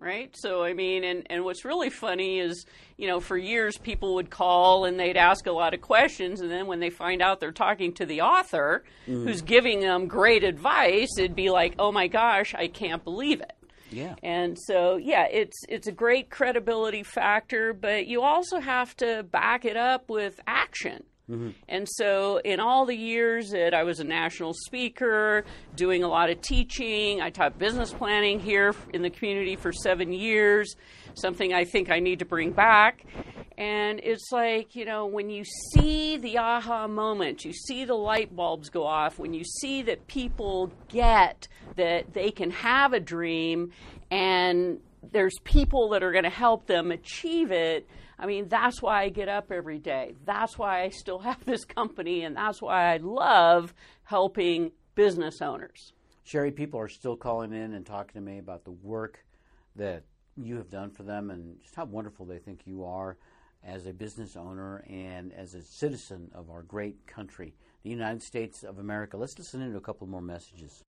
right? 0.00 0.34
So, 0.36 0.64
I 0.64 0.72
mean, 0.72 1.04
and, 1.04 1.26
and 1.30 1.44
what's 1.44 1.64
really 1.64 1.90
funny 1.90 2.40
is, 2.40 2.64
you 2.96 3.06
know, 3.06 3.20
for 3.20 3.36
years 3.36 3.76
people 3.76 4.14
would 4.14 4.30
call 4.30 4.86
and 4.86 4.98
they'd 4.98 5.16
ask 5.16 5.46
a 5.46 5.52
lot 5.52 5.74
of 5.74 5.80
questions, 5.82 6.40
and 6.40 6.50
then 6.50 6.66
when 6.66 6.80
they 6.80 6.90
find 6.90 7.22
out 7.22 7.38
they're 7.38 7.52
talking 7.52 7.92
to 7.94 8.06
the 8.06 8.22
author 8.22 8.82
mm. 9.06 9.24
who's 9.24 9.42
giving 9.42 9.80
them 9.80 10.06
great 10.06 10.42
advice, 10.42 11.10
it'd 11.18 11.36
be 11.36 11.50
like, 11.50 11.74
oh 11.78 11.92
my 11.92 12.08
gosh, 12.08 12.54
I 12.54 12.66
can't 12.66 13.04
believe 13.04 13.40
it. 13.40 13.52
Yeah. 13.90 14.14
And 14.22 14.56
so, 14.58 14.96
yeah, 14.96 15.26
it's 15.30 15.58
it's 15.68 15.88
a 15.88 15.92
great 15.92 16.30
credibility 16.30 17.02
factor, 17.02 17.72
but 17.72 18.06
you 18.06 18.22
also 18.22 18.60
have 18.60 18.96
to 18.98 19.24
back 19.24 19.64
it 19.64 19.76
up 19.76 20.08
with 20.08 20.40
action. 20.46 21.04
Mm-hmm. 21.30 21.50
And 21.68 21.88
so, 21.88 22.38
in 22.38 22.58
all 22.58 22.86
the 22.86 22.96
years 22.96 23.50
that 23.50 23.72
I 23.72 23.84
was 23.84 24.00
a 24.00 24.04
national 24.04 24.52
speaker, 24.52 25.44
doing 25.76 26.02
a 26.02 26.08
lot 26.08 26.28
of 26.28 26.40
teaching, 26.40 27.20
I 27.20 27.30
taught 27.30 27.56
business 27.58 27.92
planning 27.92 28.40
here 28.40 28.74
in 28.92 29.02
the 29.02 29.10
community 29.10 29.54
for 29.54 29.72
seven 29.72 30.12
years, 30.12 30.74
something 31.14 31.54
I 31.54 31.64
think 31.64 31.88
I 31.88 32.00
need 32.00 32.18
to 32.18 32.24
bring 32.24 32.50
back. 32.50 33.04
And 33.56 34.00
it's 34.02 34.32
like, 34.32 34.74
you 34.74 34.84
know, 34.86 35.06
when 35.06 35.30
you 35.30 35.44
see 35.44 36.16
the 36.16 36.38
aha 36.38 36.88
moment, 36.88 37.44
you 37.44 37.52
see 37.52 37.84
the 37.84 37.94
light 37.94 38.34
bulbs 38.34 38.70
go 38.70 38.84
off, 38.84 39.18
when 39.18 39.34
you 39.34 39.44
see 39.44 39.82
that 39.82 40.06
people 40.08 40.72
get 40.88 41.46
that 41.76 42.12
they 42.12 42.30
can 42.30 42.50
have 42.50 42.92
a 42.92 43.00
dream 43.00 43.70
and 44.10 44.80
there's 45.12 45.34
people 45.44 45.90
that 45.90 46.02
are 46.02 46.12
going 46.12 46.24
to 46.24 46.30
help 46.30 46.66
them 46.66 46.90
achieve 46.90 47.50
it 47.50 47.86
I 48.20 48.26
mean, 48.26 48.48
that's 48.48 48.82
why 48.82 49.02
I 49.02 49.08
get 49.08 49.30
up 49.30 49.50
every 49.50 49.78
day. 49.78 50.14
That's 50.26 50.58
why 50.58 50.82
I 50.82 50.90
still 50.90 51.20
have 51.20 51.42
this 51.46 51.64
company, 51.64 52.22
and 52.22 52.36
that's 52.36 52.60
why 52.60 52.92
I 52.92 52.98
love 52.98 53.72
helping 54.04 54.72
business 54.94 55.40
owners. 55.40 55.94
Cheri, 56.22 56.50
people 56.50 56.78
are 56.78 56.88
still 56.88 57.16
calling 57.16 57.54
in 57.54 57.72
and 57.72 57.86
talking 57.86 58.12
to 58.12 58.20
me 58.20 58.38
about 58.38 58.64
the 58.64 58.72
work 58.72 59.24
that 59.74 60.04
you 60.36 60.56
have 60.56 60.68
done 60.68 60.90
for 60.90 61.02
them 61.02 61.30
and 61.30 61.58
just 61.62 61.74
how 61.74 61.86
wonderful 61.86 62.26
they 62.26 62.38
think 62.38 62.66
you 62.66 62.84
are 62.84 63.16
as 63.64 63.86
a 63.86 63.92
business 63.92 64.36
owner 64.36 64.84
and 64.88 65.32
as 65.32 65.54
a 65.54 65.62
citizen 65.62 66.30
of 66.34 66.50
our 66.50 66.62
great 66.62 67.06
country, 67.06 67.54
the 67.82 67.90
United 67.90 68.22
States 68.22 68.62
of 68.62 68.78
America. 68.78 69.16
Let's 69.16 69.38
listen 69.38 69.62
into 69.62 69.78
a 69.78 69.80
couple 69.80 70.06
more 70.06 70.20
messages. 70.20 70.82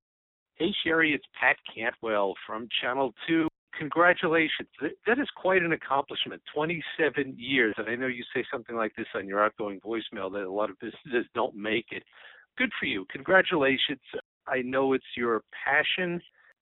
Hey, 0.57 0.75
Cheri, 0.85 1.14
it's 1.14 1.25
Pat 1.40 1.57
Cantwell 1.75 2.35
from 2.47 2.68
Channel 2.83 3.14
2 3.27 3.49
congratulations. 3.78 4.68
That 5.06 5.18
is 5.18 5.28
quite 5.37 5.62
an 5.62 5.72
accomplishment. 5.72 6.42
27 6.54 7.35
years. 7.38 7.74
And 7.78 7.88
I 7.88 7.94
know 7.94 8.06
you 8.06 8.24
say 8.35 8.44
something 8.52 8.76
like 8.76 8.94
this 8.96 9.06
on 9.14 9.26
your 9.26 9.44
outgoing 9.44 9.80
voicemail 9.80 10.32
that 10.32 10.44
a 10.44 10.50
lot 10.50 10.70
of 10.70 10.78
businesses 10.78 11.26
don't 11.35 11.54
make 11.56 11.87
it. 11.90 12.02
Good 12.58 12.70
for 12.78 12.87
you. 12.87 13.06
Congratulations. 13.11 14.00
I 14.46 14.62
know 14.62 14.92
it's 14.92 15.04
your 15.16 15.42
passion, 15.64 16.20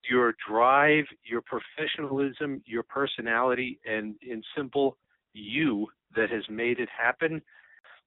your 0.08 0.34
drive, 0.48 1.04
your 1.24 1.42
professionalism, 1.42 2.62
your 2.66 2.84
personality, 2.84 3.80
and 3.84 4.14
in 4.22 4.42
simple, 4.56 4.96
you 5.32 5.86
that 6.14 6.30
has 6.30 6.42
made 6.48 6.78
it 6.78 6.88
happen. 6.96 7.42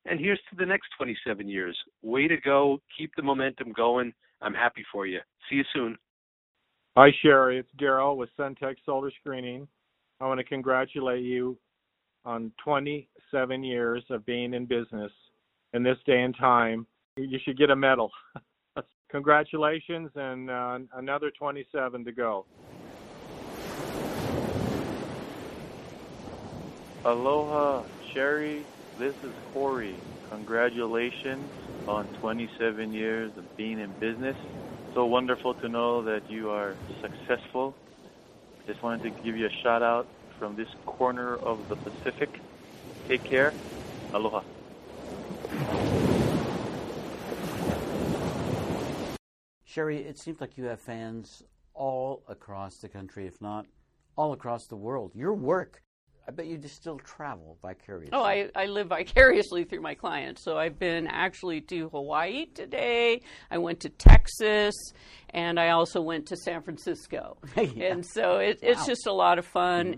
And 0.06 0.20
here's 0.20 0.40
to 0.50 0.56
the 0.58 0.66
next 0.66 0.88
27 0.98 1.48
years. 1.48 1.78
Way 2.02 2.28
to 2.28 2.38
go. 2.38 2.80
Keep 2.98 3.16
the 3.16 3.24
momentum 3.24 3.72
going. 3.72 4.14
I'm 4.42 4.54
happy 4.54 4.84
for 4.92 5.06
you. 5.08 5.20
See 5.50 5.56
you 5.56 5.64
soon. 5.74 5.98
Hi, 6.96 7.10
Cheri. 7.24 7.58
It's 7.58 7.70
Daryl 7.82 8.16
with 8.16 8.30
Centec 8.38 8.76
Solar 8.86 9.10
Screening. 9.20 9.68
I 10.22 10.28
want 10.28 10.38
to 10.38 10.44
congratulate 10.44 11.24
you 11.24 11.58
on 12.24 12.52
27 12.64 13.64
years 13.64 14.04
of 14.12 14.24
being 14.28 14.54
in 14.54 14.68
business. 14.68 15.12
In 15.74 15.82
this 15.82 15.98
day 16.06 16.22
and 16.22 16.38
time, 16.38 16.86
you 17.18 17.40
should 17.44 17.58
get 17.58 17.72
a 17.72 17.76
medal. 17.76 18.12
Congratulations, 19.10 20.12
and 20.14 20.52
uh, 20.52 20.78
another 20.94 21.32
27 21.32 22.06
to 22.06 22.12
go. 22.12 22.46
Aloha, 27.06 27.86
Cheri. 28.14 28.64
This 29.00 29.16
is 29.24 29.34
Corey. 29.52 29.96
Congratulations 30.30 31.50
on 31.88 32.06
27 32.22 32.94
years 32.94 33.32
of 33.36 33.58
being 33.58 33.80
in 33.80 33.92
business 34.00 34.38
so 34.94 35.06
wonderful 35.06 35.56
to 35.56 35.68
know 35.68 36.04
that 36.04 36.30
you 36.30 36.52
are 36.52 36.76
successful. 37.02 37.76
Just 38.68 38.84
wanted 38.84 39.04
to 39.04 39.24
give 39.24 39.36
you 39.36 39.48
a 39.48 39.52
shout 39.64 39.82
out 39.82 40.08
from 40.38 40.56
this 40.56 40.70
corner 40.86 41.36
of 41.36 41.68
the 41.68 41.76
Pacific. 41.76 42.40
Take 43.08 43.24
care. 43.24 43.54
Aloha. 44.14 44.42
Cheri, 49.66 49.98
it 49.98 50.20
seems 50.20 50.40
like 50.40 50.58
you 50.58 50.66
have 50.66 50.80
fans 50.80 51.42
all 51.74 52.24
across 52.28 52.78
the 52.78 52.88
country, 52.88 53.26
if 53.26 53.42
not 53.42 53.66
all 54.16 54.32
across 54.32 54.68
the 54.68 54.76
world. 54.76 55.12
Your 55.16 55.34
work 55.34 55.82
I 56.28 56.32
bet 56.32 56.48
you 56.48 56.58
just 56.58 56.76
still 56.76 57.00
travel 57.00 57.58
vicariously. 57.62 58.14
Oh, 58.14 58.24
I, 58.24 58.50
I 58.56 58.68
live 58.68 58.88
vicariously 58.88 59.66
through 59.66 59.82
my 59.82 59.94
clients. 59.94 60.44
So 60.44 60.58
I've 60.58 60.80
been 60.80 61.08
actually 61.08 61.62
to 61.62 61.90
Hawaii 61.90 62.46
today. 62.46 63.22
I 63.52 63.58
went 63.58 63.82
to 63.82 63.90
Texas, 63.90 64.74
and 65.32 65.60
I 65.60 65.70
also 65.70 66.02
went 66.02 66.28
to 66.28 66.38
San 66.38 66.62
Francisco. 66.62 67.38
yeah. 67.58 67.92
And 67.92 68.06
so 68.06 68.38
it, 68.38 68.60
it's 68.62 68.82
wow. 68.82 68.88
just 68.88 69.08
a 69.08 69.14
lot 69.14 69.38
of 69.38 69.46
fun. 69.46 69.86
Mm-hmm. 69.86 69.98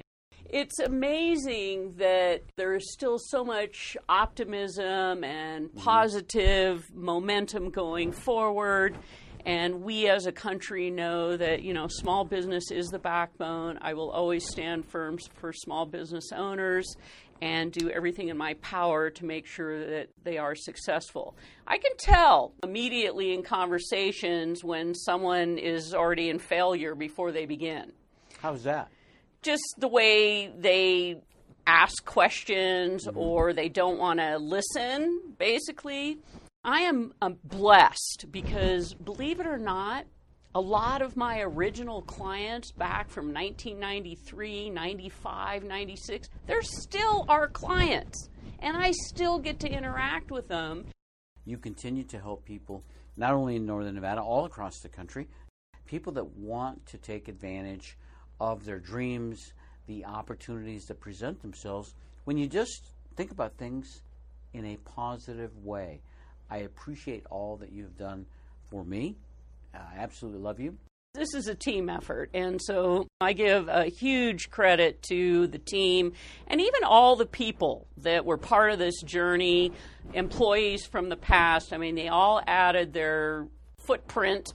It's 0.50 0.80
amazing 0.80 1.96
that 1.98 2.44
there 2.56 2.76
is 2.76 2.92
still 2.94 3.18
so 3.20 3.44
much 3.44 3.98
optimism 4.08 5.24
and 5.24 5.68
mm-hmm. 5.68 5.80
positive 5.80 6.86
mm-hmm. 6.86 7.06
momentum 7.06 7.70
going 7.70 8.12
forward. 8.12 8.98
And 9.46 9.84
we 9.84 10.10
as 10.10 10.26
a 10.26 10.32
country 10.32 10.90
know 10.90 11.38
that, 11.38 11.62
you 11.62 11.74
know, 11.74 11.88
small 11.88 12.26
business 12.26 12.72
is 12.72 12.88
the 12.88 12.98
backbone. 12.98 13.78
I 13.80 13.94
will 13.94 14.10
always 14.10 14.48
stand 14.50 14.86
firm 14.86 15.20
for 15.36 15.54
small 15.54 15.86
business 15.86 16.32
owners 16.36 16.96
and 17.42 17.72
do 17.72 17.90
everything 17.90 18.30
in 18.30 18.38
my 18.38 18.56
power 18.56 19.10
to 19.10 19.26
make 19.26 19.46
sure 19.46 19.86
that 19.86 20.10
they 20.24 20.38
are 20.38 20.56
successful. 20.56 21.36
I 21.68 21.78
can 21.78 21.92
tell 21.98 22.54
immediately 22.64 23.34
in 23.34 23.44
conversations 23.44 24.64
when 24.64 24.96
someone 24.96 25.58
is 25.58 25.94
already 25.94 26.30
in 26.30 26.40
failure 26.40 26.96
before 26.96 27.32
they 27.32 27.46
begin. 27.46 27.92
How's 28.40 28.64
that? 28.64 28.90
Just 29.42 29.64
the 29.78 29.88
way 29.88 30.48
they 30.48 31.18
ask 31.68 32.04
questions 32.06 33.06
mm-hmm. 33.06 33.18
or 33.18 33.54
they 33.54 33.70
don't 33.70 34.00
want 34.00 34.20
to 34.20 34.38
listen, 34.38 35.22
basically. 35.38 36.20
I 36.68 36.80
am 36.80 37.14
um, 37.22 37.38
blessed 37.44 38.26
because, 38.32 38.96
believe 38.96 39.40
it 39.40 39.46
or 39.46 39.60
not, 39.60 40.08
a 40.56 40.60
lot 40.60 41.04
of 41.04 41.16
my 41.16 41.42
original 41.42 42.02
clients 42.02 42.72
back 42.72 43.08
from 43.08 43.32
1993, 43.32 44.72
95, 44.72 45.64
96, 45.64 46.28
they're 46.48 46.64
still 46.64 47.24
our 47.30 47.48
clients. 47.48 48.30
And 48.58 48.76
I 48.76 48.94
still 49.10 49.38
get 49.38 49.60
to 49.60 49.70
interact 49.70 50.32
with 50.32 50.48
them. 50.48 50.88
You 51.46 51.60
continue 51.60 52.04
to 52.06 52.20
help 52.20 52.46
people, 52.46 52.84
not 53.16 53.34
only 53.34 53.58
in 53.58 53.68
Northern 53.68 53.94
Nevada, 53.94 54.22
all 54.22 54.46
across 54.46 54.80
the 54.80 54.90
country, 54.90 55.28
people 55.86 56.14
that 56.14 56.26
want 56.36 56.84
to 56.88 56.98
take 56.98 57.28
advantage 57.28 57.96
of 58.40 58.66
their 58.66 58.80
dreams, 58.80 59.54
the 59.86 60.04
opportunities 60.06 60.86
that 60.86 61.00
present 61.00 61.44
themselves 61.44 61.94
when 62.24 62.40
you 62.40 62.48
just 62.48 62.90
think 63.16 63.30
about 63.30 63.56
things 63.56 64.02
in 64.54 64.66
a 64.66 64.78
positive 64.78 65.64
way. 65.64 66.02
I 66.50 66.60
appreciate 66.60 67.26
all 67.30 67.58
that 67.58 67.72
you've 67.72 67.98
done 67.98 68.26
for 68.70 68.84
me. 68.84 69.16
I 69.74 69.98
absolutely 69.98 70.42
love 70.42 70.60
you. 70.60 70.78
This 71.14 71.34
is 71.34 71.48
a 71.48 71.56
team 71.56 71.90
effort, 71.90 72.30
and 72.34 72.62
so 72.62 73.08
I 73.22 73.32
give 73.32 73.70
a 73.70 73.86
huge 73.86 74.50
credit 74.50 75.02
to 75.04 75.48
the 75.48 75.60
team 75.60 76.12
and 76.48 76.60
even 76.60 76.84
all 76.84 77.16
the 77.16 77.26
people 77.26 77.88
that 78.00 78.26
were 78.26 78.38
part 78.38 78.74
of 78.74 78.80
this 78.80 79.02
journey, 79.02 79.72
employees 80.14 80.86
from 80.86 81.08
the 81.08 81.16
past. 81.16 81.72
I 81.72 81.78
mean, 81.78 81.96
they 81.96 82.10
all 82.10 82.42
added 82.46 82.92
their 82.92 83.48
footprint 83.86 84.54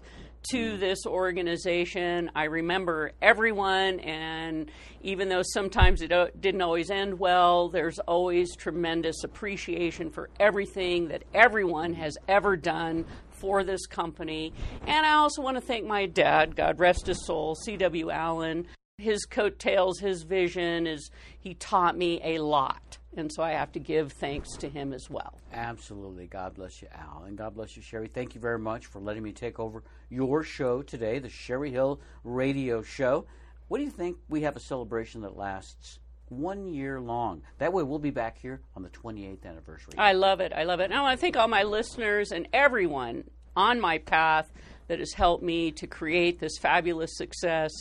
to 0.51 0.77
this 0.77 1.07
organization. 1.07 2.31
I 2.35 2.45
remember 2.45 3.13
everyone, 3.21 4.01
and 4.01 4.71
even 5.03 5.29
though 5.29 5.43
sometimes 5.43 6.03
it 6.03 6.13
uh, 6.13 6.29
didn't 6.39 6.63
always 6.63 6.91
end 6.91 7.19
well, 7.19 7.69
there's 7.69 7.99
always 8.01 8.55
tremendous 8.57 9.25
appreciation 9.25 10.11
for 10.11 10.31
everything 10.39 11.09
that 11.09 11.25
everyone 11.35 11.95
has 11.95 12.17
ever 12.29 12.57
done 12.57 13.05
for 13.31 13.65
this 13.65 13.87
company. 13.87 14.53
And 14.87 15.05
I 15.05 15.15
also 15.15 15.43
want 15.43 15.57
to 15.57 15.61
thank 15.61 15.87
my 15.87 16.07
dad, 16.07 16.57
God 16.57 16.79
rest 16.79 17.07
his 17.07 17.25
soul, 17.27 17.55
C.W. 17.55 18.11
Allen. 18.11 18.67
His 18.99 19.25
coattails, 19.25 19.99
his 19.99 20.25
vision 20.25 20.87
is 20.87 21.11
he 21.39 21.55
taught 21.55 21.97
me 21.97 22.21
a 22.23 22.39
lot. 22.39 22.99
And 23.17 23.33
so 23.33 23.43
I 23.43 23.51
have 23.53 23.73
to 23.73 23.81
give 23.81 24.13
thanks 24.13 24.57
to 24.59 24.69
him 24.69 24.93
as 24.93 25.11
well. 25.11 25.39
Absolutely. 25.53 26.27
God 26.27 26.55
bless 26.55 26.81
you, 26.81 26.89
Al. 26.95 27.25
And 27.27 27.37
God 27.37 27.55
bless 27.55 27.77
you, 27.77 27.83
Cheri. 27.83 28.09
Thank 28.09 28.35
you 28.35 28.41
very 28.41 28.59
much 28.59 28.87
for 28.87 29.01
letting 29.01 29.23
me 29.23 29.33
take 29.33 29.59
over 29.59 29.83
your 30.09 30.45
show 30.45 30.83
today, 30.83 31.19
the 31.19 31.29
Cheri 31.29 31.71
Hill 31.71 32.01
Radio 32.23 32.83
Show. 32.83 33.27
What 33.69 33.79
do 33.79 33.85
you 33.85 33.91
think? 33.91 34.17
We 34.29 34.43
have 34.43 34.57
a 34.57 34.61
celebration 34.61 35.23
that 35.23 35.37
lasts 35.37 35.99
one 36.29 36.67
year 36.69 37.01
long. 37.01 37.43
That 37.59 37.73
way, 37.73 37.83
we'll 37.83 37.99
be 37.99 38.11
back 38.11 38.39
here 38.39 38.61
on 38.77 38.83
the 38.83 38.91
28th 38.91 39.45
anniversary. 39.45 39.95
I 39.99 40.13
love 40.13 40.41
it. 40.41 40.53
I 40.53 40.63
love 40.63 40.79
it. 40.81 40.85
And 40.85 40.95
I 40.95 41.03
want 41.03 41.19
to 41.19 41.21
thank 41.21 41.37
all 41.37 41.49
my 41.49 41.65
listeners 41.65 42.31
and 42.31 42.49
everyone 42.53 43.25
on 43.57 43.81
my 43.81 43.99
path 43.99 44.51
that 44.87 45.01
has 45.01 45.13
helped 45.13 45.43
me 45.43 45.73
to 45.73 45.87
create 45.87 46.39
this 46.39 46.59
fabulous 46.59 47.17
success. 47.17 47.73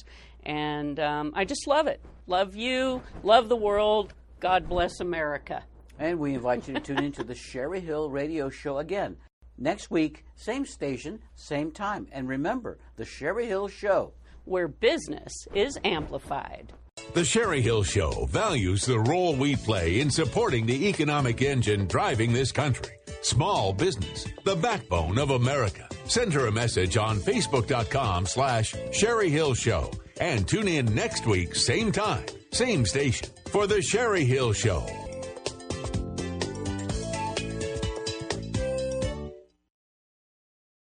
And 0.43 0.99
um, 0.99 1.33
I 1.35 1.45
just 1.45 1.67
love 1.67 1.87
it. 1.87 2.01
Love 2.27 2.55
you. 2.55 3.01
Love 3.23 3.49
the 3.49 3.55
world. 3.55 4.13
God 4.39 4.69
bless 4.69 4.99
America. 4.99 5.63
And 5.97 6.17
we 6.17 6.33
invite 6.33 6.67
you 6.67 6.73
to 6.75 6.79
tune 6.79 7.03
into 7.03 7.23
the 7.23 7.35
Cheri 7.35 7.81
Hill 7.81 8.09
Radio 8.09 8.49
Show 8.49 8.77
again 8.77 9.17
next 9.59 9.91
week, 9.91 10.25
same 10.35 10.65
station, 10.65 11.19
same 11.35 11.71
time. 11.71 12.07
And 12.11 12.27
remember, 12.27 12.79
the 12.95 13.05
Cheri 13.05 13.47
Hill 13.47 13.67
Show, 13.67 14.13
where 14.45 14.67
business 14.67 15.47
is 15.53 15.77
amplified. 15.83 16.73
The 17.13 17.23
Cheri 17.23 17.61
Hill 17.61 17.83
Show 17.83 18.25
values 18.25 18.85
the 18.85 18.99
role 18.99 19.35
we 19.35 19.55
play 19.55 19.99
in 19.99 20.09
supporting 20.09 20.65
the 20.65 20.87
economic 20.87 21.41
engine 21.41 21.87
driving 21.87 22.33
this 22.33 22.51
country. 22.51 22.93
Small 23.21 23.73
business, 23.73 24.25
the 24.43 24.55
backbone 24.55 25.17
of 25.17 25.31
America. 25.31 25.87
Send 26.05 26.33
her 26.33 26.47
a 26.47 26.51
message 26.51 26.97
on 26.97 27.17
Facebook.com 27.17 28.25
slash 28.25 28.73
Cheri 28.91 29.29
Hill 29.29 29.53
Show 29.53 29.91
and 30.19 30.47
tune 30.47 30.67
in 30.67 30.93
next 30.93 31.25
week, 31.25 31.55
same 31.55 31.91
time, 31.91 32.25
same 32.51 32.85
station, 32.85 33.29
for 33.47 33.67
The 33.67 33.81
Cheri 33.81 34.25
Hill 34.25 34.53
Show. 34.53 35.08